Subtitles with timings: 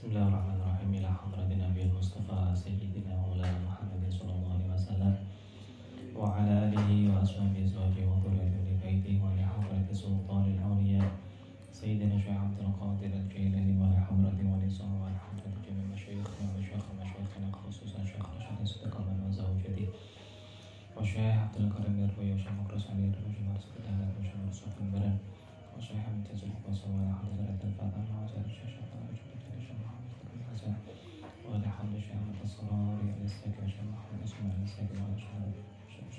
[0.00, 0.90] بسم الله الرحمن الرحيم.
[0.94, 5.14] إلى حضرة النبي المصطفى سيدنا مولانا محمد صلى الله عليه وسلم
[6.16, 11.10] وعلى آله وأصحابه أزواجه وذريته بيته ولحضرة سلطان الأولياء
[11.72, 18.60] سيدنا شيخ عبد القادر الجيلاني ولحضرة ولصاحب ولحضرة جميع مشايخنا ومشايخ مشايخنا خصوصا شيخ رشد
[18.62, 19.86] استقامة وزوجته
[20.96, 25.16] وشيخ عبد الكريم الرفيع وشيخ مكرس علي وشيخ مرسل الدهر وشيخ مرسل البلد
[25.76, 28.80] وشيخ حمد تزل البصر ولحضرة الفاتحة وزير الشيخ
[30.66, 30.78] الواسع
[31.48, 35.42] ولا حمد شامة الصلاة على سيدك عشان محمد اسمع على سيدك وعلى شعر
[35.88, 36.16] الشمس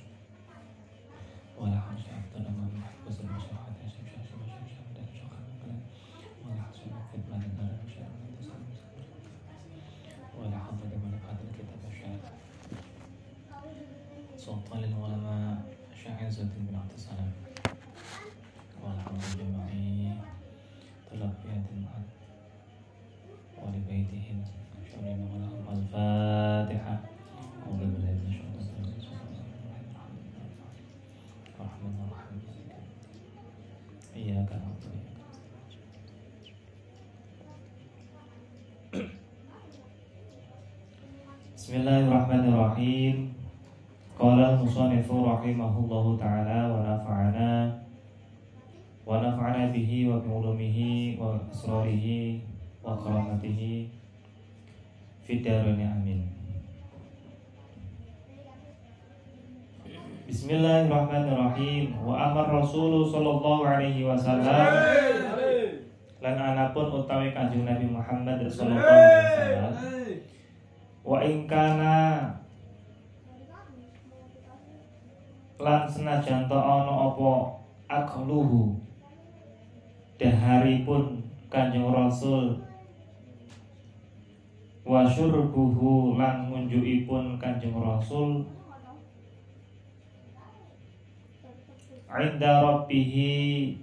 [1.60, 5.82] ولا حمد شعبت لما محبس البشر حتى يسمع شعر الشمس شعبت لما شعر القلم
[6.46, 8.66] ولا حسن الكتب عن الدار البشر من تسلم
[10.40, 12.20] ولا حمد لما لقد الكتاب الشعر
[14.38, 17.32] سلطان العلماء شاعر زاد بن عبد السلام
[18.84, 19.61] ولا حمد جماعة
[42.81, 43.17] الرحيم
[44.17, 47.51] قال المصنف رحمه الله تعالى ونفعنا
[49.07, 50.79] ونفعنا به وبعلومه
[51.21, 52.07] وأسراره
[52.85, 53.61] وكرامته
[55.29, 56.23] في الدارين آمين
[60.27, 64.75] Bismillahirrahmanirrahim Wa amar Rasul sallallahu alaihi wasallam
[66.19, 69.73] Lan anapun utawi kanjeng Nabi Muhammad sallallahu alaihi wasallam
[71.07, 71.95] Wa ingkana
[75.62, 77.54] Lan senajan to ana apa
[77.86, 78.82] akluhu
[80.18, 81.22] Daharipun
[81.54, 82.58] kanjeng Rasul.
[84.82, 88.46] Wa syurbuhu lan ngunjukipun kanjeng Rasul.
[92.12, 93.34] Inda rabbihi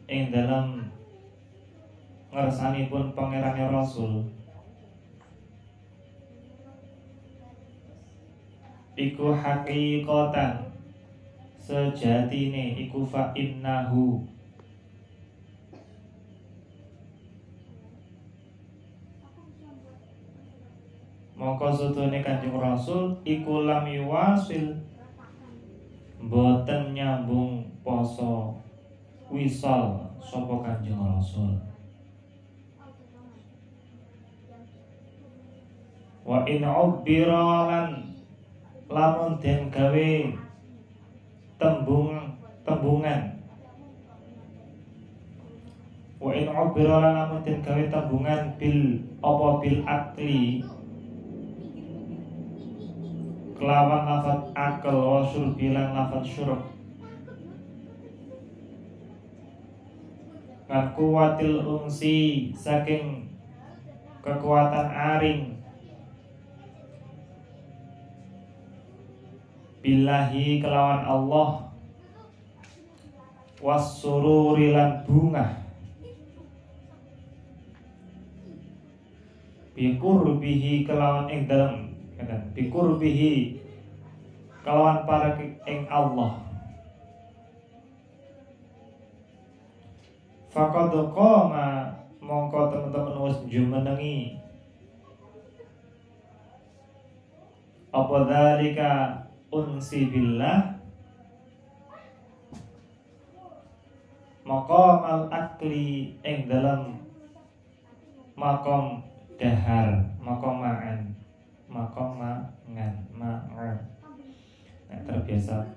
[0.07, 0.87] ing dalam
[2.35, 4.31] ngersanipun pangerane Rasul.
[8.99, 10.68] Iku hakikatan
[11.69, 14.25] sejatine iku fa innahu.
[21.37, 24.81] Maka sutune Kanjeng Rasul iku lam yuwasil
[26.25, 28.57] boten nyambung poso
[29.29, 31.53] wisal sapa Kanjeng Rasul.
[36.25, 37.89] Wa in ubbira lan
[38.89, 40.48] lamun den gawe
[41.59, 43.35] tembung tembungan.
[46.19, 50.63] Wa in ubbira lan lamun den gawe tembungan bil apa bil akli.
[53.59, 55.27] Kelawan lafat akal wa
[55.59, 56.63] bilang lafat syuruk.
[60.71, 63.27] Ngan kuwatil unsi saking
[64.23, 65.58] kekuatan aring
[69.85, 71.51] billahi kelawan Allah.
[73.59, 75.59] Wasururi lan bunga
[79.79, 83.63] bikurbihi kelawan ing dalam kadang bikurbihi
[84.67, 86.43] kelawan para ing Allah.
[90.51, 91.95] Fakad qama.
[92.19, 94.37] Mongko teman-teman wis jumenengi.
[97.89, 98.93] Apa dalika
[99.49, 100.77] unsi billah.
[104.49, 107.05] Maqamal akli ing dalam
[108.33, 109.05] makom
[109.37, 111.13] dahar makom ma'an
[111.69, 113.77] makom ma'an ma'an.
[114.89, 115.69] Nah, terbiasa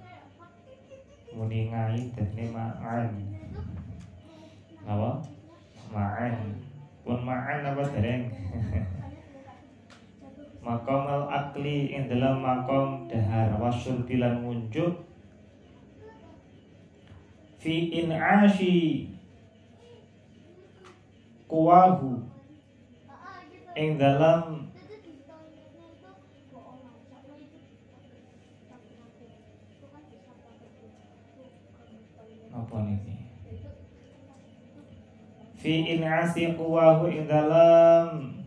[1.36, 3.12] muni ngai dene ma'an.
[4.88, 5.20] Apa?
[5.92, 6.36] Ma'an.
[7.04, 8.24] Pun ma'an apa dereng
[10.62, 14.94] makom al akli ing dalam makom dahar wasul bilan munjuk
[17.58, 19.10] fi in'ashi
[21.50, 22.22] kuwahu
[23.74, 24.70] ing dalam
[32.52, 33.00] apa nih
[35.62, 38.41] fi in'asi quwahu ing dalam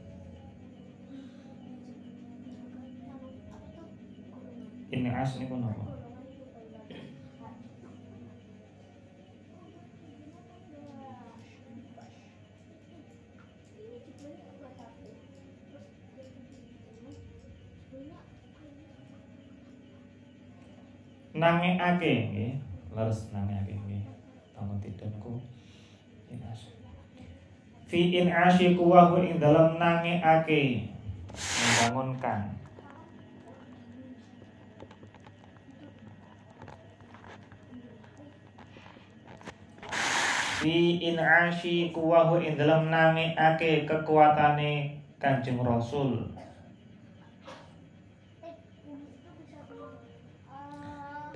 [4.94, 5.94] Ibn As niku napa?
[21.34, 22.52] nangekake nggih,
[22.94, 24.04] leres nangekake nggih.
[24.54, 25.42] Tampun tidonku.
[26.30, 26.70] Inas.
[27.90, 30.94] Fi in asyiku wa ing dalam nangekake
[31.34, 32.63] membangunkan.
[40.64, 46.24] Fi in asyiku wa ing dalam nangekake kekuatane Kanjeng Rasul.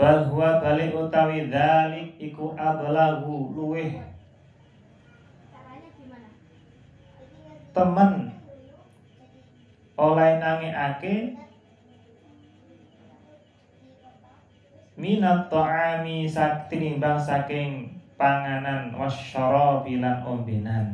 [0.01, 4.01] Bal huwa balik utawi dalik iku ablagu luweh
[7.77, 8.33] temen
[9.99, 10.33] oleh
[10.73, 11.37] ake
[14.97, 16.25] minat ta'ami
[16.71, 20.87] tinimbang saking panganan wasyarabi lan ombenan.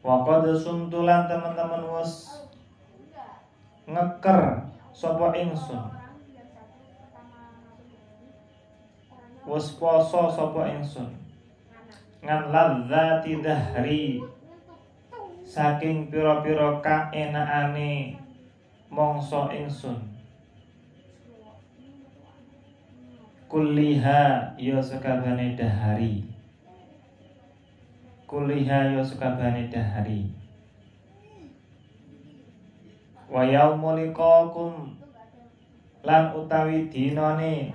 [0.00, 2.40] Wakad suntulan teman-teman was
[3.84, 4.64] ngeker
[4.96, 5.84] sapa ingsun.
[9.44, 11.12] Wis poso sapa ingsun.
[12.24, 14.24] Ngan ladzati dahri.
[15.44, 18.16] Saking pira-pira kaenakane
[18.88, 20.09] mongso ingsun
[23.50, 26.22] kulliha ya sakabane dahari.
[28.30, 30.30] Kulliha ya sakabane dahari.
[33.26, 34.94] Wa yaumuliqakum
[36.06, 37.74] lan utawi dinane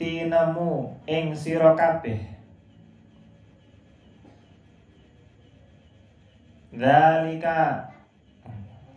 [0.00, 2.24] tinemu ing sira kabeh.
[6.72, 7.84] Zalika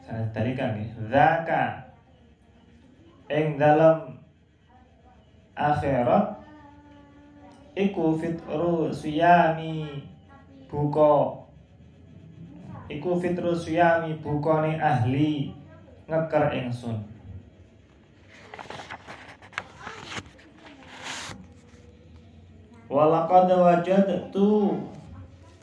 [0.08, 0.92] Zalika nggih.
[1.12, 1.64] Zaka
[3.32, 4.21] ing dalam
[5.56, 6.42] akhirat
[7.76, 10.04] iku fitru suyami
[10.68, 11.40] buka.
[12.92, 15.56] Iku fitru suyami bukane ahli
[16.12, 17.00] ngeker ingsun.
[22.92, 24.76] Walaqad wajadtu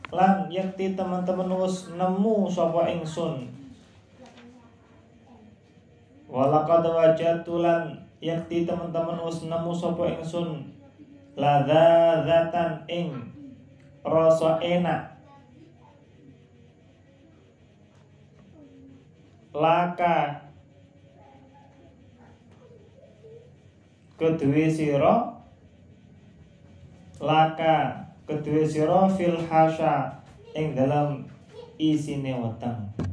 [0.09, 3.45] lan yakti teman-teman wis nemu sapa ingsun.
[6.25, 10.75] Walaqad wajadtu lan yakti teman-teman wis nemu sapa ingsun?
[11.39, 13.15] Ladzatan ing
[14.03, 15.15] rasa enak.
[19.55, 20.35] Laka.
[24.19, 25.15] Kedue sira.
[27.23, 28.03] Laka.
[28.27, 30.19] Kedue sira fil hasya
[30.51, 31.23] ing dalam
[31.79, 33.08] isine weteng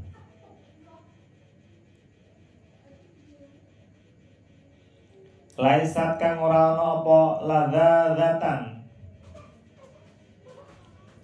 [5.56, 8.76] Laisat kang ora ana apa ladzatan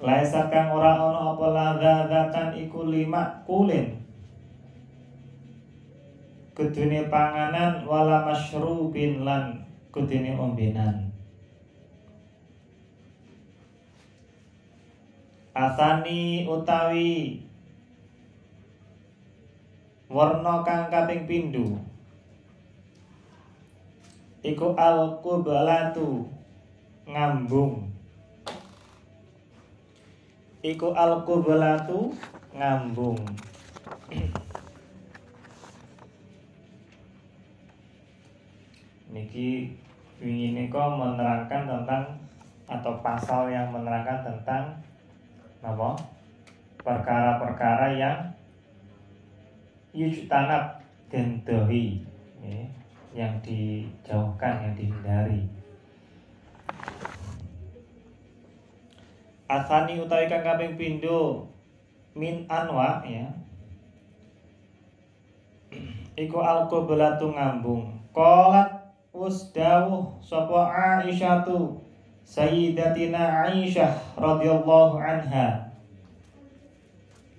[0.00, 4.00] Laisat kang ora ana apa ladzatan iku lima kulin.
[6.56, 11.12] Kudune panganan wala masyrubin lan kudune ombenan.
[15.52, 17.44] Asani utawi
[20.08, 21.91] warna kang kaping pindho
[24.42, 26.26] iku al kubalatu
[27.06, 27.86] ngambung.
[30.62, 32.10] Iku al kubalatu
[32.50, 33.22] ngambung.
[39.14, 39.78] Niki
[40.18, 42.04] wingi kok menerangkan tentang
[42.66, 44.64] atau pasal yang menerangkan tentang
[45.62, 45.94] apa
[46.82, 48.18] perkara-perkara yang
[49.94, 50.80] yujtanab
[51.12, 52.00] dan dohi.
[52.00, 52.11] ya,
[53.12, 55.44] yang dijauhkan yang dihindari.
[59.52, 61.44] Asani utawi kang kaping pindho
[62.16, 63.28] min anwa ya.
[66.16, 67.92] Iku alqoblatu ngambung.
[68.16, 68.68] Kolat
[69.12, 71.80] wis dawuh sapa Aisyatu
[72.24, 75.68] Sayyidatina Aisyah radhiyallahu anha.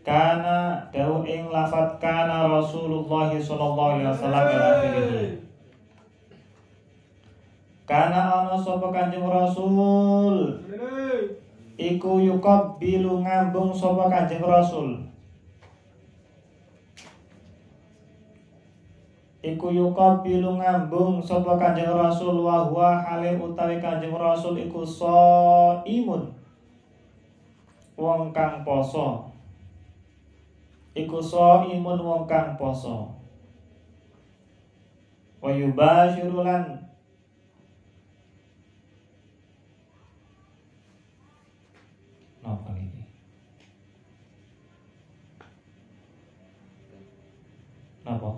[0.05, 5.42] Kana dawuh ing lafat kana Rasulullah sallallahu alaihi wasallam
[7.83, 10.55] Kana ana sapa Kanjeng Rasul?
[11.75, 12.23] Iku
[12.79, 15.03] bilu ngambung sapa Kanjeng Rasul.
[19.43, 24.87] Iku yuqabilu ngambung sapa Kanjeng Rasul wa huwa hale utawi Kanjeng Rasul iku
[25.83, 26.31] imun
[27.99, 29.27] wong kang poso.
[30.95, 31.19] Iku
[31.67, 33.11] imun wong kang poso.
[35.43, 36.39] Wa yubashiru
[48.03, 48.35] Napa?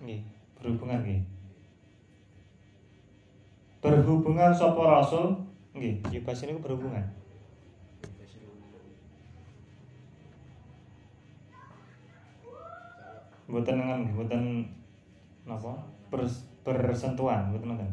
[0.00, 0.20] Nggih,
[0.56, 1.22] berhubungan nggih.
[3.84, 5.36] Berhubungan sapa rasul?
[5.76, 7.04] Nggih, yubas niku berhubungan.
[13.44, 14.42] Mboten ngen, mboten
[15.44, 15.84] napa?
[16.08, 17.92] Bers, bersentuhan, mboten ngoten.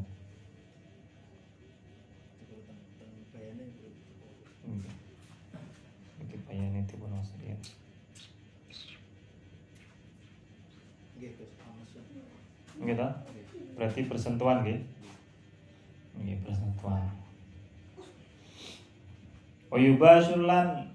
[6.24, 7.41] Oke, bayane dipun wasa.
[12.82, 13.08] Gitu?
[13.78, 14.82] Berarti bersentuhan gitu?
[16.22, 17.06] Iya, bersentuhan.
[19.72, 20.92] Oyubasulan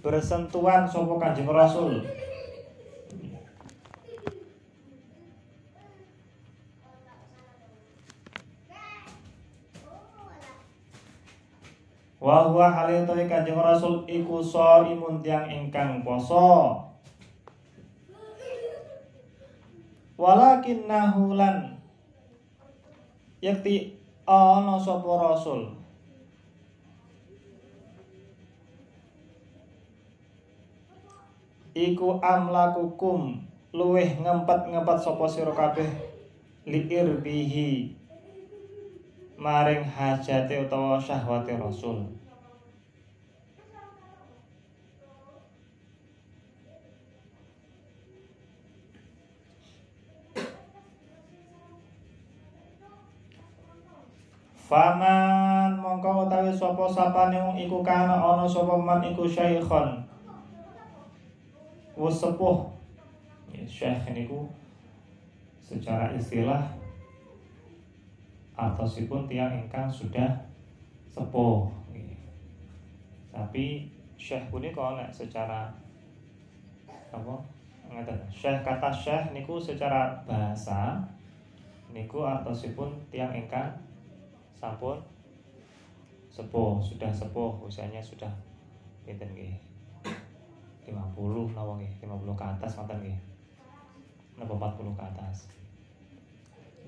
[0.00, 2.00] bersentuhan sopo kanjeng Rasul.
[12.24, 16.80] Wa huwa halil Kanjeng Rasul iku imun tiang ingkang poso.
[20.14, 21.74] Walakin nahulan
[23.42, 25.74] yakti ana sapa Rasul.
[31.74, 33.42] Iku amlakukum
[33.74, 35.90] luweh ngempet-ngempet sapa sira kabeh
[36.62, 37.98] liir bihi
[39.34, 42.13] maring hajate utawa syahwate Rasul.
[54.64, 60.00] Faman mongko utawi sapa sapane wong iku kana ana sapa man iku syaikhon.
[62.00, 62.64] Wis sepuh.
[63.52, 64.48] Ya, syekh niku
[65.60, 66.64] secara istilah
[68.56, 70.30] atosipun tiang ingkang sudah
[71.10, 71.66] sepuh
[73.34, 75.66] tapi syekh punika nek secara
[77.10, 77.34] apa
[77.90, 81.02] ngeten syekh kata syekh niku secara bahasa
[81.90, 83.74] niku artosipun tiang ingkang
[84.64, 84.96] sampun.
[86.32, 88.32] Sepuh sudah sepuh usianya sudah
[89.04, 89.54] pinten nggih?
[90.88, 93.18] 50 napa nggih 50 ke atas ngoten nggih?
[94.40, 95.36] Napa 40 ke atas?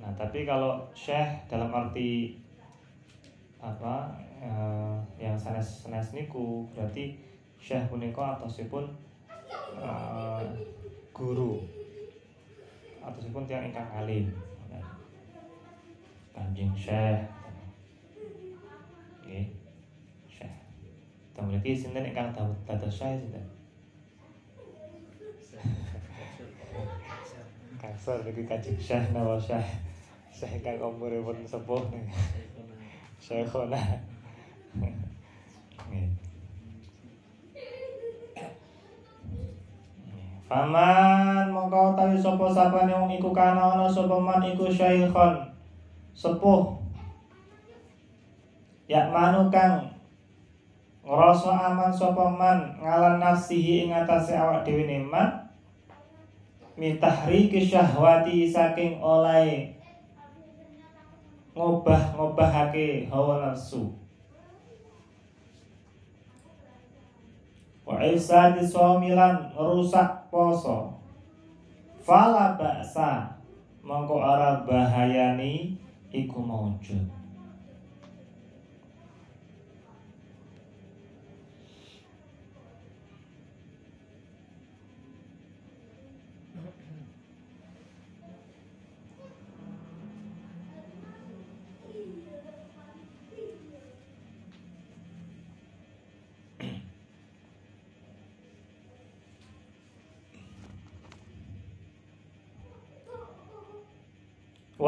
[0.01, 2.37] Nah, tapi kalau syekh dalam arti
[3.61, 7.17] apa eh, yang sanes sanes niku berarti
[7.61, 8.89] syekh punika ataupun
[9.79, 10.43] eh,
[11.13, 11.61] guru.
[13.05, 14.27] Ataupun tiang ingkang alim.
[16.37, 17.37] Kanjeng syekh.
[19.27, 19.51] Oke.
[20.29, 20.57] Syekh.
[21.37, 22.33] Temu lagi sinten ingkang
[22.65, 23.45] dados syekh sinten?
[27.77, 29.69] Kasar lagi kanjeng syekh nawa syekh.
[30.33, 32.09] Saya kang umuripun sepuh nih.
[33.21, 33.77] Syekhona.
[40.49, 45.37] Faman mongko utawi sapa sapane wong iku kana ana sapa man iku syaikhon
[46.17, 46.81] sepuh
[48.87, 49.51] Ya manu
[51.07, 55.47] ngrasa aman sapa man ngalan nafsihi ing atase awak dhewe neman
[56.75, 59.71] mitahri syahwati saking oleh
[61.57, 63.89] ngobah-ngobahake hawa nafsu.
[67.87, 70.91] Wa ifsadi somilan rusak poso.
[72.03, 73.31] Fala baksa
[73.81, 75.79] mongko arah bahayani
[76.11, 77.16] iku maujud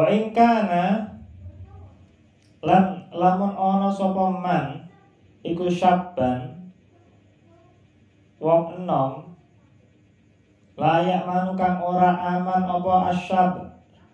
[0.09, 1.13] Wa
[2.65, 4.89] lan lamun ana sapa man
[5.45, 6.57] iku syabban
[8.41, 9.37] wong enom
[10.81, 13.53] layak manu kang ora aman apa asyab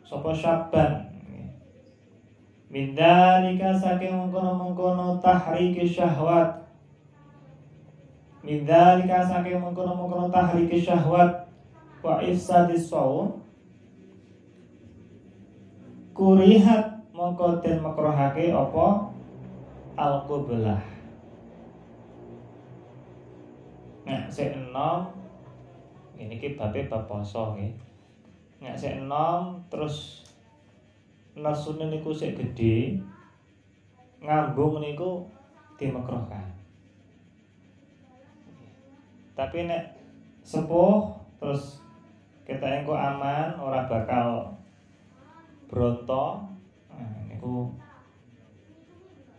[0.02, 1.14] sapa syabban.
[2.74, 6.66] Mindalika saking mengkono-mengkono tahriki syahwat.
[8.42, 11.44] Mindalika saking mengkono-mengkono tahriki syahwat
[12.04, 13.40] Wa ifsadis saum
[16.14, 19.10] kurihat mongko den makrohake apa
[19.98, 20.94] al-qublah
[24.04, 25.08] Nek sik enom
[26.20, 27.72] ini ki babe bab poso nggih.
[28.60, 30.28] Nek sik enom terus
[31.32, 33.00] nasune niku sik gedhe
[34.20, 35.24] ngambung niku
[35.80, 36.52] dimekrohkan.
[39.32, 39.96] Tapi nek
[40.44, 41.08] sepuh
[41.40, 41.80] terus
[42.44, 44.52] kita engko aman ora bakal
[45.74, 46.46] bronto
[46.86, 47.66] nah, niku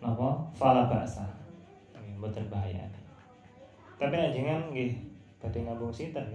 [0.04, 0.52] napa?
[0.52, 2.84] Fala nggih mboten bahaya.
[3.96, 5.00] Tapi ajengan nggih
[5.40, 6.28] badhe ngambung sinten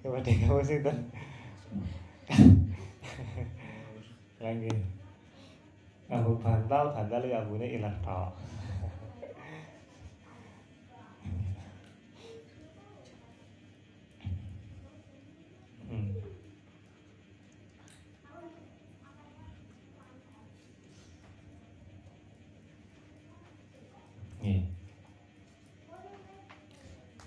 [0.00, 0.96] nggih badhe ngambung sinten?
[4.40, 4.72] Lagi
[6.08, 8.32] ngambung bantal bantal ya abune ilang tok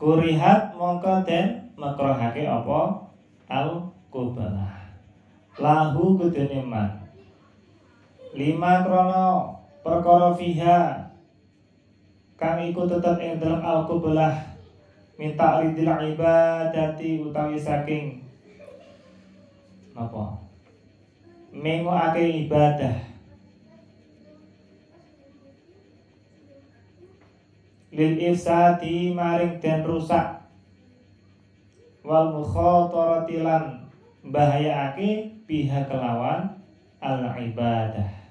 [0.03, 3.07] Kurihat mongko den makrohake apa?
[3.47, 4.91] Al kubalah
[5.55, 7.07] lahu kudune man
[8.35, 11.07] lima krono perkara fiha.
[12.35, 14.35] Kang iku tetep ing dalam al kubalah
[15.15, 18.19] minta ridil ibadati utawi saking.
[19.95, 20.35] Apa
[21.55, 23.12] mengo ake ibadah
[27.93, 30.41] lil ifsadi maring den rusak.
[32.01, 33.85] Wal mukhatarati lan
[34.25, 36.57] bahayaake pihak kelawan
[36.99, 38.25] al ibadah.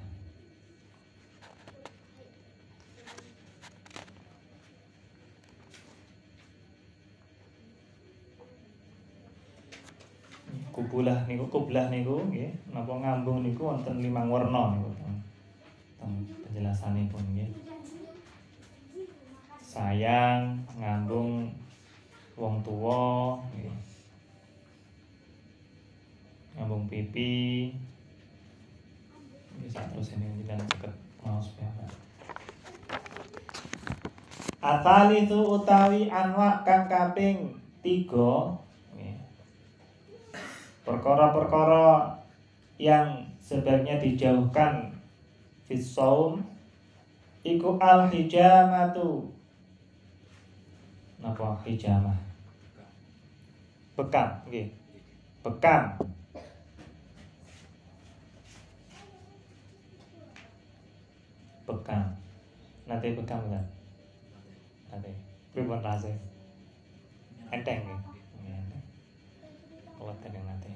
[10.73, 12.50] Kubulah niku kublah niku nggih.
[12.75, 14.90] Napa ngambung niku wonten limang warna niku
[16.02, 17.49] penjelasanipun nggih
[19.72, 21.48] sayang ngambung
[22.36, 23.40] wong tua
[26.52, 27.72] ngambung pipi.
[29.64, 31.56] Bisa terus ini tidak deket mouse
[34.62, 38.54] Atali itu utawi anwa kang kaping tiga
[40.87, 42.20] perkara-perkara
[42.78, 44.94] yang sebaiknya dijauhkan
[45.66, 46.42] fisaum
[47.42, 49.32] iku al hijamatu
[51.22, 51.54] napa?
[51.62, 52.32] Hijamah
[54.02, 54.68] bekam nggih.
[55.42, 55.82] Bekam.
[61.68, 62.04] Bekam.
[62.88, 63.64] Nanti bekam kan
[64.92, 65.08] nanti
[65.56, 66.11] pripun rasa
[67.52, 68.00] enteng nggih.
[69.96, 70.72] Kuat tadi nanti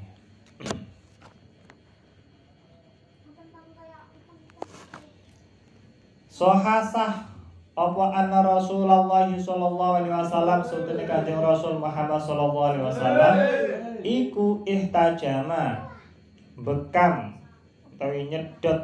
[6.31, 7.36] Sohasah
[7.77, 10.65] apa anna Rasulullah sallallahu alaihi wasallam?
[10.65, 13.35] Sunten kanjeng Rasul Muhammad sallallahu alaihi wasallam.
[14.01, 15.85] Iku ihtajama.
[16.57, 17.37] Bekam.
[17.93, 18.81] Utawi nyedot.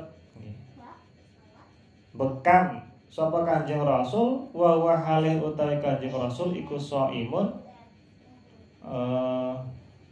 [2.12, 2.85] Bekam.
[3.09, 4.44] Sapa kanjeng Rasul?
[4.52, 7.48] Wa wa halih utawi kanjeng Rasul iku shaimun
[8.83, 9.55] eh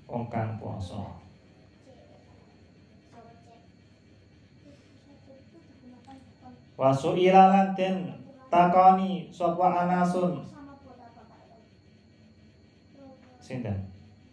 [0.08, 1.04] wong kang puasa.
[6.80, 8.19] Wasu ilalan den
[8.50, 10.42] takoni sapa anasun?
[13.38, 13.78] Sinten?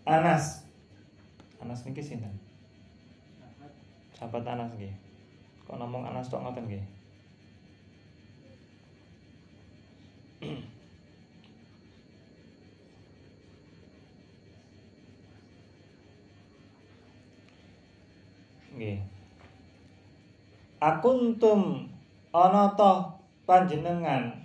[0.05, 0.65] Anas.
[1.61, 2.33] Anas niki sinten?
[4.17, 4.93] Sahabat Anas nggih.
[5.69, 6.85] Kok ngomong Anas tok ngoten nggih?
[18.77, 18.97] Nggih.
[20.77, 21.89] Akuntum
[22.29, 22.73] ana
[23.47, 24.35] panjenengan.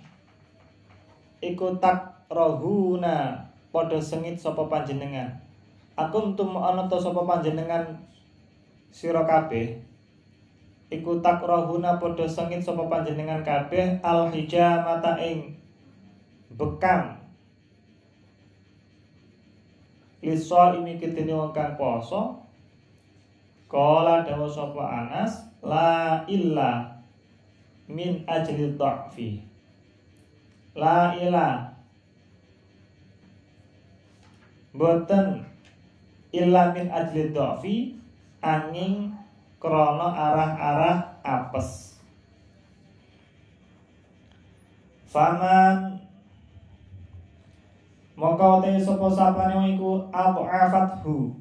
[1.43, 3.35] Iku tak rohuna
[3.75, 5.27] podo sengit sapa panjenengan.
[5.99, 7.99] Aku untum ana sapa panjenengan
[8.89, 9.75] sira kabeh?
[10.87, 13.99] Iku tak rohuna podo sengit sapa panjenengan kabeh?
[13.99, 15.59] Al hijamata ing
[16.55, 17.19] bekam.
[20.23, 22.39] Liso ini ketene wong poso.
[23.67, 26.92] Kala dawa sapa Anas la illa
[27.87, 29.41] min ajli dha'fi.
[30.75, 31.73] La ila.
[34.73, 35.45] Boten
[36.33, 37.75] illa min ajli dha'fi
[38.41, 39.11] angin
[39.59, 41.99] krono arah-arah apes.
[45.09, 45.99] Faman.
[48.13, 51.33] Mongko te sapa sapane iku afathu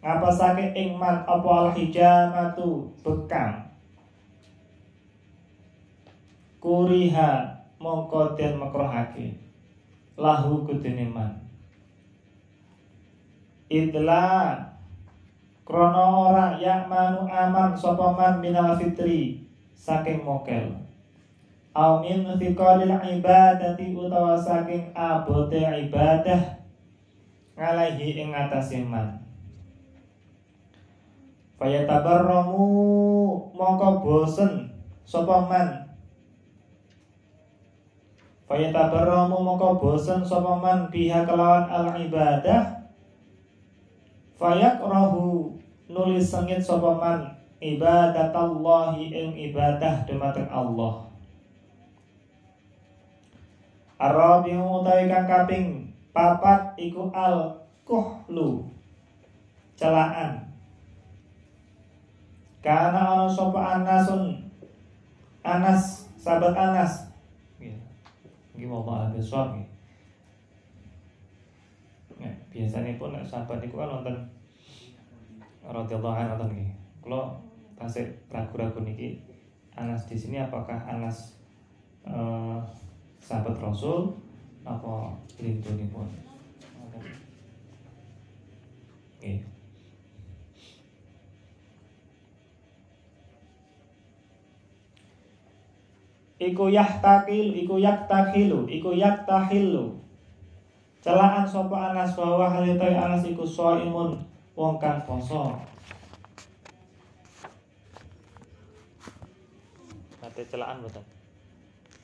[0.00, 3.67] ngapasake ing man apa al hijamatu bekam
[6.58, 7.30] kuriha
[7.78, 9.38] mongko den makrohake
[10.18, 11.32] lahu kudene man.
[13.70, 14.58] Idla
[15.62, 16.58] krono ora
[16.90, 20.74] manu aman sapa man minal fitri saking mokel.
[21.78, 26.58] Au min thiqalil ibadati utawa saking abote ibadah
[27.54, 29.22] ngalahi ing atase man.
[31.58, 32.66] Fayatabarramu
[33.54, 34.74] mongko bosen
[35.06, 35.87] sapa man
[38.48, 42.80] Fayatabarramu moko bosen sapa man biha kelawan al ibadah
[44.40, 45.52] Fayakrahu
[45.90, 51.10] nulis sengit sapa man ibadatallahi ing ibadah dumateng Allah.
[53.98, 58.70] Arabiu utawi kang kaping papat iku al kuhlu
[59.74, 60.38] celaan.
[62.62, 64.38] Karena ana sapa anasun?
[65.42, 67.07] Anas sahabat Anas
[68.66, 69.54] mau agak suap
[72.18, 74.16] ya, biasanya pun sahabat itu kan nonton
[75.62, 77.38] radhiyallahu anhu nonton nih kalau
[77.78, 79.22] tasik ragu-ragu niki
[79.78, 81.38] Anas di sini apakah Anas
[82.02, 82.58] eh,
[83.22, 84.10] sahabat Rasul
[84.66, 86.08] apa rindu nih pun
[89.18, 89.57] Oke.
[96.38, 99.98] Iku yahtakil iku yaktahilu iku yaktahilu
[101.02, 104.22] celaan sapa anas bahwa halitai anas iku soimun
[104.54, 105.58] wong kang poso
[110.18, 111.02] Nanti celaan betul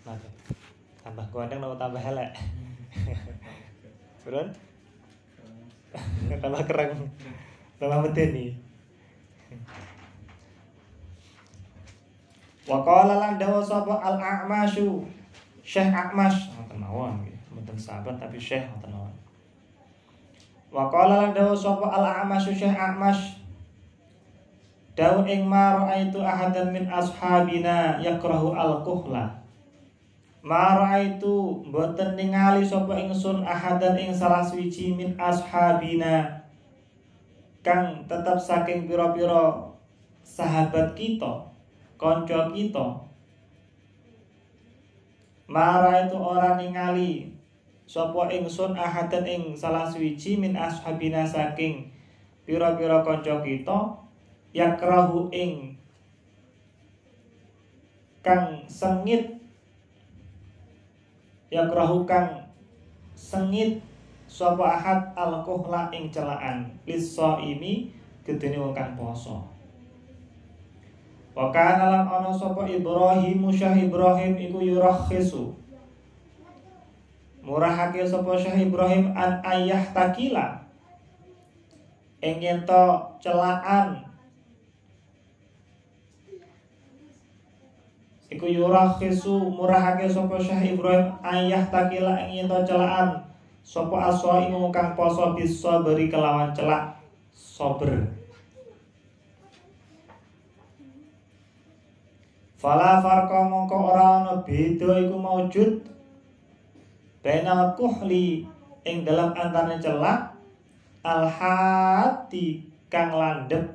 [0.06, 0.28] Nanti
[1.02, 2.30] Tambah gandeng atau tambah helek
[4.24, 4.48] Turun.
[6.42, 6.90] Tambah keren
[7.76, 8.56] Tambah medeni
[12.64, 15.04] Wa qala lan dawa sapa al a'masyu
[15.60, 16.48] Syekh A'mash.
[16.56, 17.20] Ngoten mawon
[17.52, 19.12] mboten sahabat tapi Syekh ngoten mawon
[20.72, 23.36] Wa qala lan dawa sapa al a'masyu Syekh A'mash.
[24.96, 29.28] Dawu ing ma raaitu ahadan min ashabina yakrahu al kuhla
[30.40, 36.40] Ma raaitu mboten ningali sapa ingsun ahadan ing salah suci min ashabina.
[37.60, 39.56] Kang tetap saking pira-pira
[40.24, 41.53] sahabat kita
[41.96, 42.86] konco kita
[45.44, 47.34] Mara itu orang ningali
[47.84, 51.92] Sopo ingsun ahadan ing salah suci min ashabina saking
[52.48, 53.78] pira-pira konco kita
[54.56, 55.76] yakrahu ing
[58.24, 59.36] kang sengit.
[61.52, 62.50] Yakrahu kang
[63.14, 63.78] sengit
[64.26, 66.72] sapa ahad alkohla ing celaan.
[66.88, 67.92] Liso ini
[68.24, 69.53] gedene wong kang poso
[71.34, 75.50] Wa kana lan ana sapa Ibrahim Syah Ibrahim iku yurakhisu.
[77.42, 80.62] Murahake sapa Syah Ibrahim an ayah takila.
[82.22, 82.84] Ing to
[83.18, 84.00] celaan
[88.30, 93.26] Iku yurakhisu murahake sapa Syah Ibrahim ayah takila ing to celaan
[93.66, 96.94] sapa aswa imu kang poso bisa beri kelawan celak
[97.34, 98.13] sober.
[102.64, 105.84] Fala farqa mongko ora ana beda iku maujud.
[107.20, 108.48] Bainal kuhli
[108.88, 110.32] ing dalam antara celak
[111.04, 113.68] al hati kang landep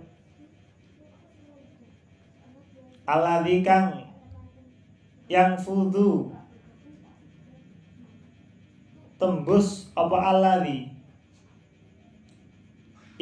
[3.05, 4.09] alladzi kang
[5.29, 6.33] yang fudu
[9.21, 10.89] tembus apa alladzi?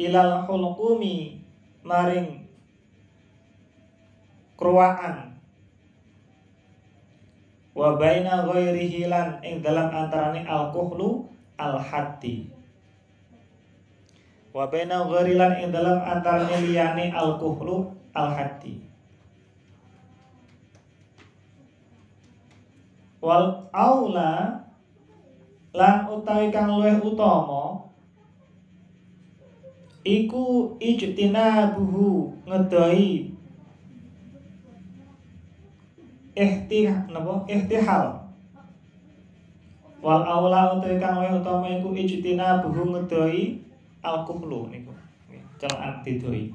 [0.00, 1.44] Ilal hulqumi
[1.84, 2.48] maring
[4.56, 5.37] kruaan
[7.78, 12.50] wa baina ghairihi lan ing dalam antarane al kuhlu al hati
[14.50, 18.82] wa baina ghairi lan ing dalam antarane liyane al kuhlu al hati
[23.22, 24.66] wal aula
[25.70, 27.86] lan utawi kang luwih utama
[30.02, 33.37] iku ijtinabuhu ngedoi
[36.38, 37.42] ihtih napa?
[37.50, 38.28] Ihtihal
[39.98, 43.58] wal aula utawi kang luwih utama iku ijtina buhu ngedoi
[44.06, 44.94] al kuhlu niku
[45.58, 46.54] celaan didoi.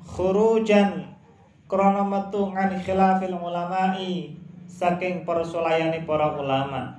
[0.00, 1.04] Khurujan
[1.68, 4.32] krana metu ngan khilafil ulama'i
[4.64, 6.96] saking persolayane para ulama.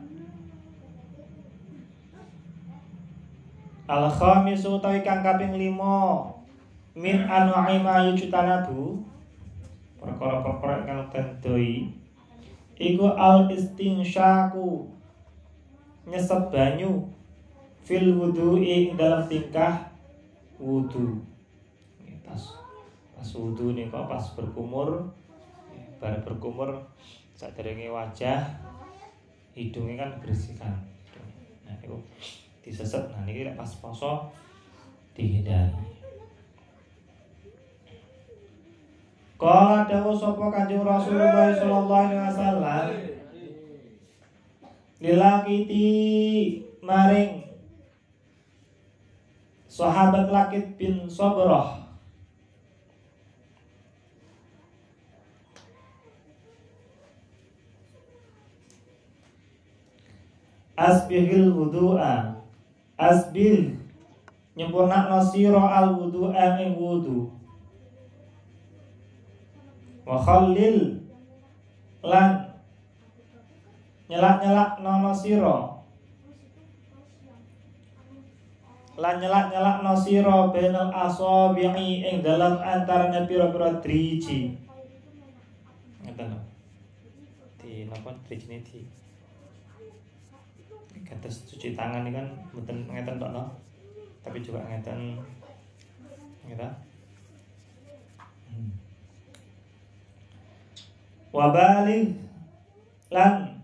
[3.90, 5.74] Al khamis utawi kang kaping 5
[6.94, 9.07] min anwa'i ma yujtanabu
[9.98, 11.90] perkara-perkara kang tendoi
[12.78, 14.86] iku al istinsyaku
[16.08, 17.10] nyesep banyu
[17.82, 19.90] fil wudu ing dalam tingkah
[20.62, 21.22] wudu.
[22.22, 22.44] Pas
[23.18, 25.10] pas wudu nih kok pas berkumur
[25.98, 26.78] bar berkumur
[27.34, 28.46] saat wajah
[29.58, 30.74] hidungnya kan bersihkan
[31.66, 31.98] nah itu
[32.62, 34.30] diseset nah ini pas poso
[35.18, 35.97] dihindari
[39.38, 42.86] Kala dawu sapa Kanjeng Rasulullah sallallahu alaihi wasallam?
[44.98, 45.86] Lilakiti
[46.82, 47.46] maring
[49.70, 51.86] sahabat Lakit bin Sabrah
[60.74, 62.42] Asbihil wudu'a.
[62.98, 63.78] Asbil
[64.58, 67.37] Nyempurna nasiro al wudu'a ing wudu
[70.08, 71.04] Wa khallil
[72.00, 72.48] Lan
[74.08, 75.84] Nyelak-nyelak nono siro
[78.98, 84.58] Lan nyelak-nyelak no siro Benal asobi'i ing dalam antaranya pira-pira driji.
[86.02, 86.34] Ngeten
[87.62, 88.10] Di napa?
[88.26, 88.82] Driji ini di.
[91.06, 93.54] Kados cuci tangan ini kan mboten ngeten tok no.
[94.26, 95.22] Tapi juga ngeten
[96.50, 96.97] ngeten.
[101.36, 102.16] Wabalik
[103.12, 103.62] lan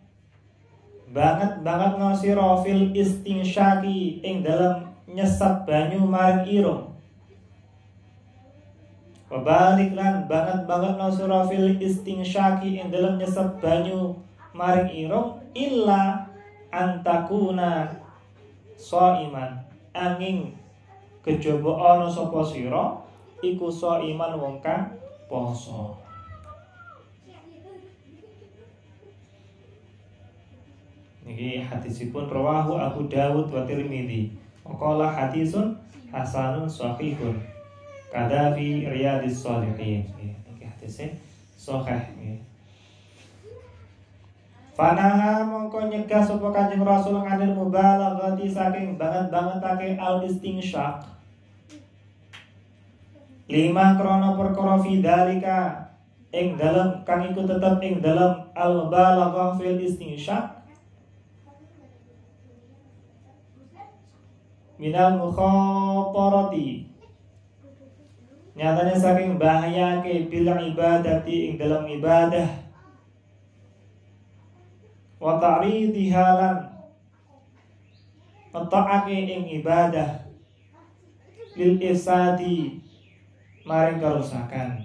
[1.14, 6.84] banget banget nosiro fil istingsyaki ing dalam nyesap banyu maring irung.
[9.32, 14.18] Wabalik lan banget banget nosiro fil istingsyaki ing dalam nyesap banyu
[14.54, 16.30] maring irung illa
[16.74, 17.90] antakuna
[18.78, 19.62] so iman
[19.94, 20.54] angin
[21.22, 22.98] kejaba ana sapa sira
[23.42, 24.98] iku so iman wong kang
[25.30, 26.03] poso
[31.24, 34.36] Niki hadisipun rawahu Abu Dawud wa Tirmidzi.
[34.68, 35.76] Waqala hadisun
[36.12, 37.40] hasanun sahihun.
[38.12, 40.04] Kada fi riyadis shalihin.
[40.20, 41.16] Niki hadisnya
[41.56, 42.40] sahih nggih.
[44.74, 51.06] Fanaha mongko nyegah sapa Kanjeng Rasul nganil mubalaghati saking banget-bangetake al istingsyak.
[53.46, 55.78] Lima krono perkara fi dalika
[56.34, 60.53] ing dalam kang iku tetep ing dalam al mubalaghah fil istingsyak.
[64.82, 66.90] Minal mukhatarati.
[68.54, 72.50] Nyatanya saking bahaya ke bil ibadati ing dalam ibadah.
[75.18, 76.56] Wa ta'ridiha lan
[79.10, 80.10] ing ibadah.
[81.58, 82.82] Lil ifsadi.
[83.64, 84.84] Maring kerusakan.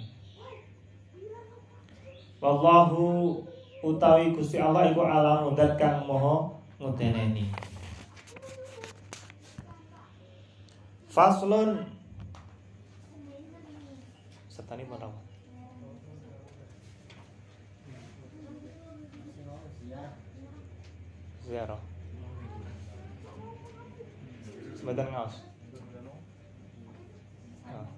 [2.39, 3.43] Wallahu
[3.83, 7.51] utawi Gusti Allah iku alam mudat kang moho nguteneni
[11.19, 11.83] faslun.
[14.47, 15.11] Setani mana
[21.43, 21.83] ziarah.
[24.79, 25.43] Sebentar ngaos.
[27.67, 27.89] Ah.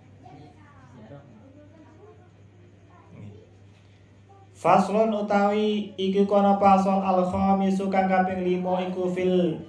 [4.56, 9.61] Faslon utawi iku kono pasal al khamisu kang kaping 5 iku fil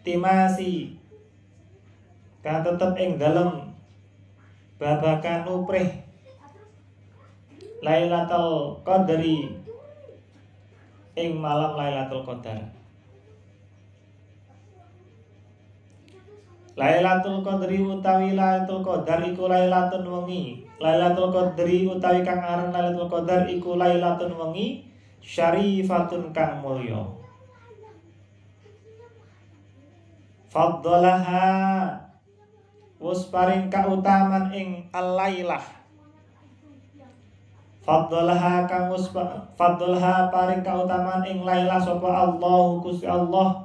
[0.00, 1.03] timasi
[2.44, 3.72] kang tetep ing dalem
[4.76, 6.04] babakan uprih
[7.80, 9.48] Lailatul Qadri
[11.16, 12.60] ing malam Lailatul Qadar
[16.76, 20.66] Lailatul Qadri utawi Lailatul Qadar iku Lailatul wengi.
[20.82, 24.82] Lailatul Qadri utawi kang aran Lailatul Qadar iku Lailatul wengi
[25.22, 26.98] syarifatun kang mulya.
[30.50, 32.03] Faddalaha
[33.04, 35.60] wus paring kautaman ing al-lailah.
[37.84, 39.12] Faddalaha kang wus
[39.60, 43.60] faddalaha paring kautaman ing lailah sapa Allah Gusti Allah.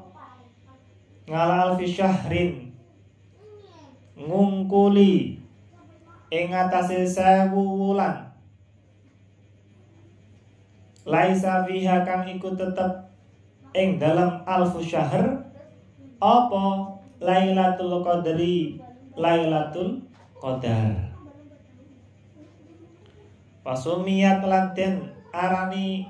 [1.23, 2.67] Ngala alfi syahrin.
[4.19, 5.39] Ngungkuli
[6.35, 8.27] ing atase sewu wulan.
[11.07, 13.07] Laisa fiha kang iku tetep
[13.71, 15.47] ing dalam alfu syahr.
[16.19, 16.91] Apa
[17.23, 18.88] Lailatul Qadri
[19.19, 19.99] Lailatul
[20.39, 21.11] Qadar.
[23.59, 26.07] Pasumiyat lan den arani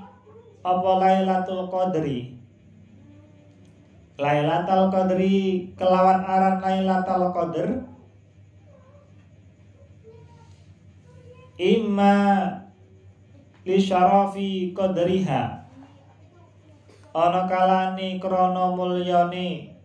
[0.62, 2.38] apa Lailatul Qadri?
[4.14, 7.68] Lailatul Qadri kelawan aran Lailatul Qadr
[11.60, 12.16] imma
[13.66, 15.42] li syarafi qadriha.
[17.10, 19.79] Ana kalane krana mulyane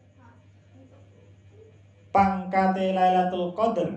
[2.46, 3.90] pangkate Lailatul Qadar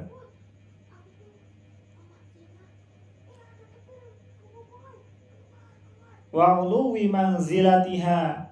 [6.33, 8.49] wa uluwi manzilatiha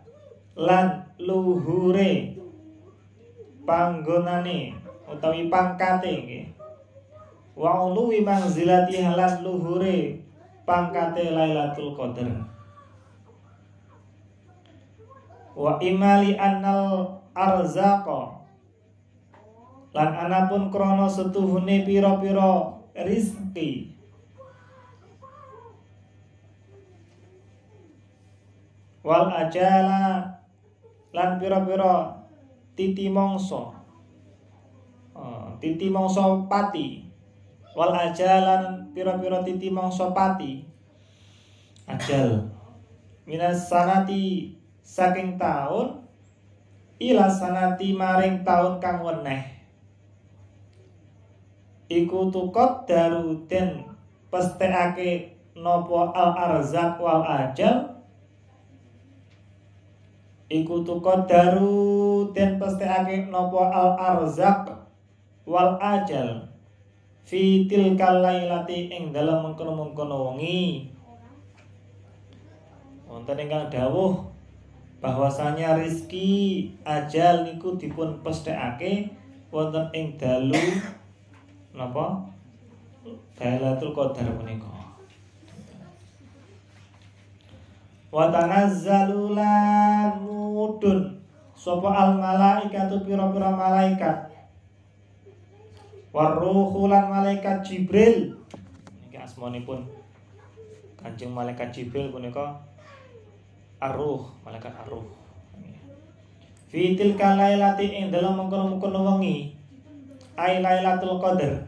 [0.61, 2.37] lan luhure
[3.65, 4.77] panggonane
[5.09, 6.47] utawi pangkate nggih.
[7.57, 10.21] Wa uluwi manzilatiha lan luhure
[10.69, 12.53] pangkate Lailatul Qadar
[15.57, 18.36] wa imali annal arzaqa
[19.97, 23.97] lan anapun krono setuhune pira-pira rizki.
[29.01, 30.37] Wal ajala
[31.17, 32.13] lan pira-pira
[32.77, 33.73] titi mongso
[35.65, 37.09] titi mongso pati.
[37.73, 40.61] Wal ajalan pira-pira titi mongso pati.
[41.89, 42.53] Ajal.
[43.25, 44.53] Minas sanati
[44.85, 46.05] saking taun
[47.01, 49.56] ila sanati maring taun kang weneh
[51.87, 53.87] iku tukot daruden
[54.31, 57.97] pestekake nopo al arzak wal ajal?
[60.47, 60.87] Iku
[61.27, 64.71] daru den pestekake nopo al arzak
[65.47, 66.47] wal ajal?
[67.27, 70.95] Fi tilkal lailati ing dalam mengkono-mengkono wengi.
[73.11, 74.23] Wonten ingkang dawuh
[75.03, 79.11] bahwasanya rizki ajal niku dipun pestekake
[79.51, 80.59] wonten ing dalu
[81.77, 82.25] napa?
[83.37, 84.77] Lailatul Qadar menika
[88.17, 89.37] wa tanazzalu
[90.25, 91.21] mudun
[91.53, 94.33] sapa al malaikatu pira-pira malaikat?
[96.17, 98.41] Waruhu lan malaikat Jibril.
[99.05, 99.85] Niki asmanipun
[100.97, 102.57] Kanjeng malaikat Jibril punika.
[103.85, 105.05] Arruh, malaikat Arruh.
[106.73, 109.53] Fitil kalailati ing dalam mengkono-mengkono wengi
[110.37, 111.65] ai Lailatul Qadar.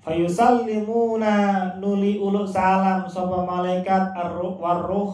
[0.00, 5.12] Fayusallimuna nuli uluk salam sapa malaikat arruh warruh.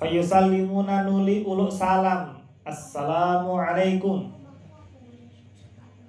[0.00, 2.40] Fayusallimuna nuli uluk salam.
[2.64, 4.32] Assalamu alaikum.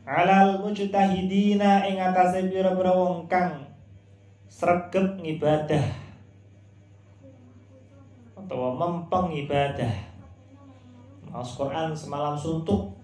[0.07, 3.67] Alal mujtahidina ing atase pira-pira wong kang
[4.47, 5.83] sregep ngibadah.
[8.39, 10.06] Atau mempeng ibadah
[11.37, 12.97] Mas Quran semalam suntuk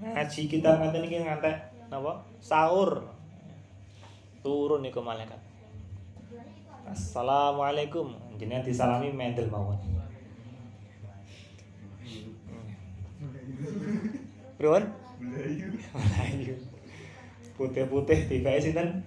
[0.00, 1.52] ngaji kita ngantek ini ngantek
[1.92, 3.12] napa sahur
[4.40, 5.36] turun nih ke malaikat
[6.88, 9.76] Assalamualaikum jenengan disalami mendel mawon.
[14.58, 14.84] Pripun?
[15.22, 16.56] Melayu.
[17.54, 19.00] Putih-putih tiba sinten?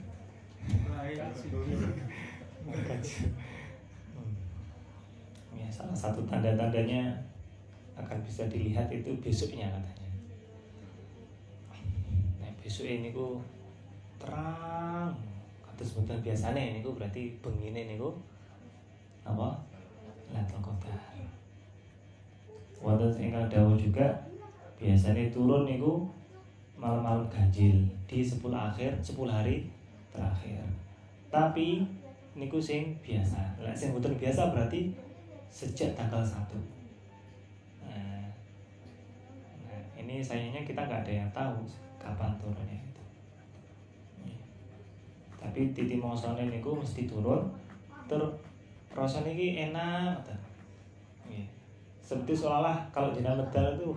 [5.54, 7.25] Ya, salah satu tanda-tandanya
[7.96, 10.10] akan bisa dilihat itu besoknya katanya.
[12.44, 13.40] Nah, besok ini ku
[14.20, 15.12] terang.
[15.76, 18.16] Sebentar biasanya ini ku berarti begini ini ku
[19.28, 19.60] apa?
[20.32, 21.16] Lailatul Qadar
[22.86, 24.06] wonten ingkang dawuh juga
[24.78, 26.06] biasanya turun niku
[26.78, 29.66] malam-malam ganjil di 10 akhir 10 hari
[30.14, 30.62] terakhir.
[31.34, 31.82] Tapi
[32.38, 33.58] niku sing biasa.
[33.64, 34.94] Lah sing mboten biasa berarti
[35.56, 36.36] sejak tanggal 1
[37.88, 38.28] nah,
[39.64, 41.66] nah ini sayangnya kita nggak ada yang tahu
[41.98, 43.04] kapan turunnya itu
[45.42, 47.42] tapi titi mongsone niku mesti turun
[48.06, 48.22] ter
[48.94, 50.22] rasanya ini enak
[51.28, 51.50] yeah.
[52.00, 53.90] seperti seolah-olah kalau jenazah medal itu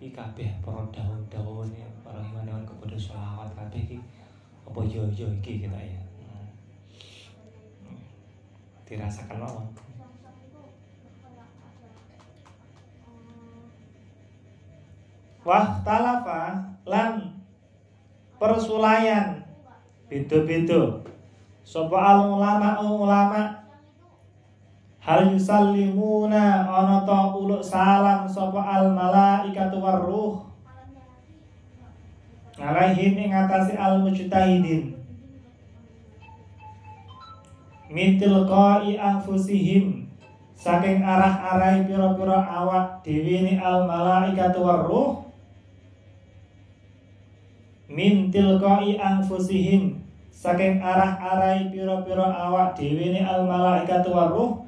[0.00, 3.98] iki kabeh para daun-daun ya para hewan-hewan kepada sholawat kabeh iki.
[4.64, 6.00] Apa yo yo iki kita ya?
[7.84, 8.00] Hmm.
[8.88, 9.68] dirasakan mawon
[15.40, 17.32] Wah talafa lan
[18.36, 19.40] persulayan.
[20.04, 21.00] Beda-beda.
[21.64, 23.42] Sapa al ulama ulama
[25.00, 30.44] hal yusallimuna ana ta uluk salam sapa al malaikatu warruh?
[32.60, 34.92] Alaihim ing atase al mujtahidin
[37.88, 40.04] min tilqai anfusihim.
[40.60, 45.29] Saking arah-arai pira-pira awak dhewe ni al malaikatu warruh
[47.90, 49.98] min tilqai anfusihim.
[50.30, 54.62] Saking arah-arai pira-pira awak dhewe ni al malaikatu warruh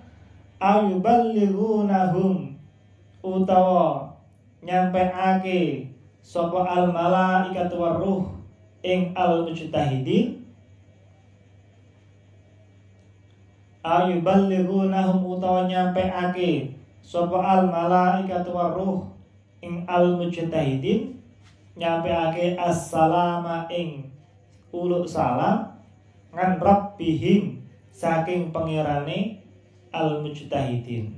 [0.61, 2.59] ayuballighunahum.
[3.23, 4.13] Utawa
[4.63, 5.93] nyampeake
[6.23, 8.23] sapa al malaikatu waruh
[8.87, 10.39] ing al mujtahidin
[13.83, 19.03] ayuballighunahum utawa nyampeake sapa al malaikatu waruh
[19.67, 21.19] ing al mujtahidin
[21.77, 24.13] nyampeake assalama ing
[24.73, 25.73] uluk salam
[26.33, 27.61] ngan rabbihim
[27.93, 29.45] saking pengirane
[29.93, 31.13] al-mujtahidin.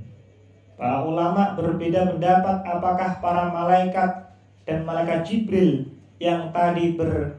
[0.74, 4.10] Para ulama berbeda pendapat apakah para malaikat
[4.66, 5.86] dan malaikat Jibril
[6.18, 7.38] yang tadi ber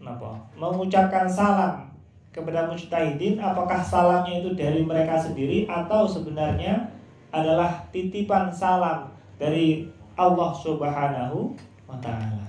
[0.00, 1.90] apa, mengucapkan salam
[2.30, 6.86] kepada mujtahidin apakah salamnya itu dari mereka sendiri atau sebenarnya
[7.34, 11.58] adalah titipan salam dari Allah Subhanahu
[11.90, 12.46] wa taala.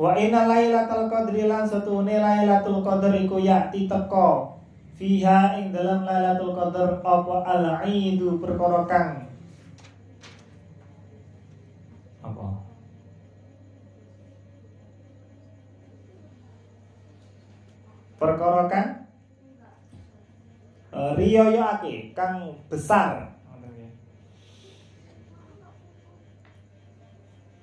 [0.00, 4.56] Wa inna lailatul qadri lan satune lailatul qadr iku yakti teko
[4.96, 8.86] fiha ing dalam lailatul qadr apa al-aidu perkara
[12.24, 12.46] apa?
[18.20, 18.99] Perkara
[21.18, 23.30] riyoyoake kang besar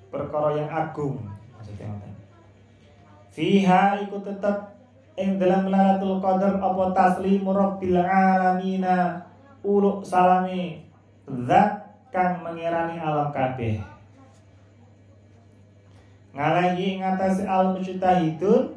[0.08, 1.18] perkara yang agung
[3.38, 4.74] Fiha ikut tetap
[5.14, 9.22] ing dalam Lailatul Qadar apa taslimu rabbil alamina
[9.62, 10.82] uluk salami
[11.46, 13.78] zat kang mengirani alam kabeh.
[16.34, 18.77] Ngalahi ngatasi al mujtahidun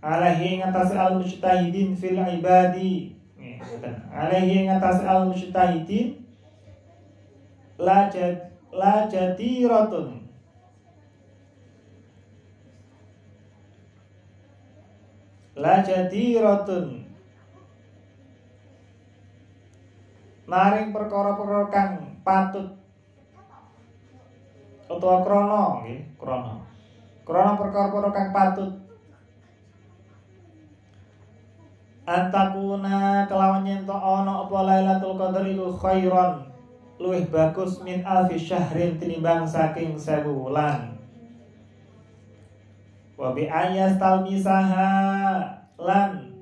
[0.00, 3.12] Alahi ngatasi al mujtahidin fil ibadi.
[4.08, 6.24] Alahi ngatasi al mujtahidin
[7.76, 10.20] la jad la jadiratun.
[15.60, 17.04] La rotun
[20.48, 21.90] maring perkara-perkara kang
[22.24, 22.80] patut
[24.88, 26.64] utawa nggih krana.
[27.28, 28.79] Krana perkara-perkara kang patut
[32.10, 36.42] antakuna kelawan yen to ana apa Lailatul Qadar iku khairan
[36.98, 40.98] luwih bagus min alfi syahrin tinimbang saking sewu wulan.
[43.14, 44.90] Wa bi ayas talmisaha
[45.78, 46.34] lan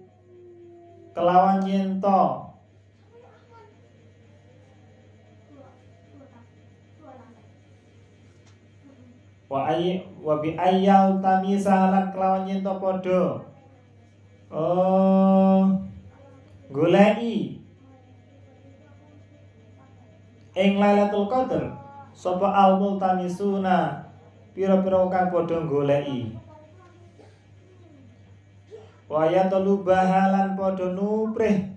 [1.13, 2.49] kelawan yento
[9.49, 13.48] wa ay wa bi ayal tamisa lan kelawan yento podo oh
[16.73, 17.61] golei
[20.57, 21.77] ing Lailatul Qadar
[22.17, 24.09] sapa al multamisuna
[24.57, 26.35] pira-pira kang padha goleki
[29.09, 31.73] Waya telu bahalan podo nuprih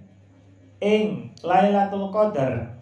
[0.83, 2.75] ing Lailatul Qadar.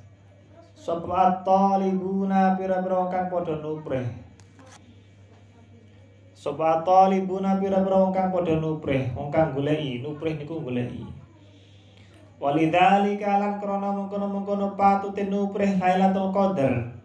[0.74, 4.10] Sapa talibuna pira-pira kang padha nuprih.
[6.40, 11.04] Sapa talibuna pira-pira kang padha nuprih, wong kang goleki, nuprih niku goleki.
[12.40, 16.96] Walidzalika lan krana mengkono-mengkono patute nuprih Lailatul Qadar.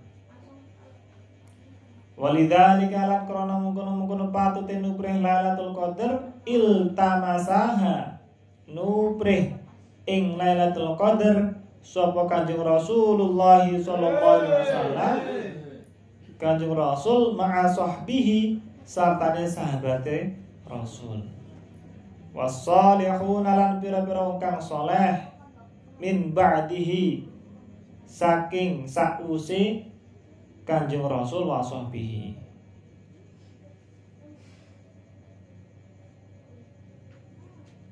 [2.14, 8.22] Walidzalika lan krana mungkono-mungkono patute nuprih Lailatul Qadar iltamasaha
[8.70, 9.58] nuprih
[10.06, 15.14] ing Lailatul Qadar sapa Kanjeng Rasulullah sallallahu alaihi wasallam
[16.38, 20.36] Kanjeng Rasul ma'a sahbihi sartane sahabate
[20.68, 21.24] Rasul
[22.36, 25.24] wasalihuna lan pira-pira kang saleh
[25.96, 27.24] min ba'dihi
[28.04, 29.94] saking sause
[30.64, 32.40] Kanjeng Rasul wa sahbihi.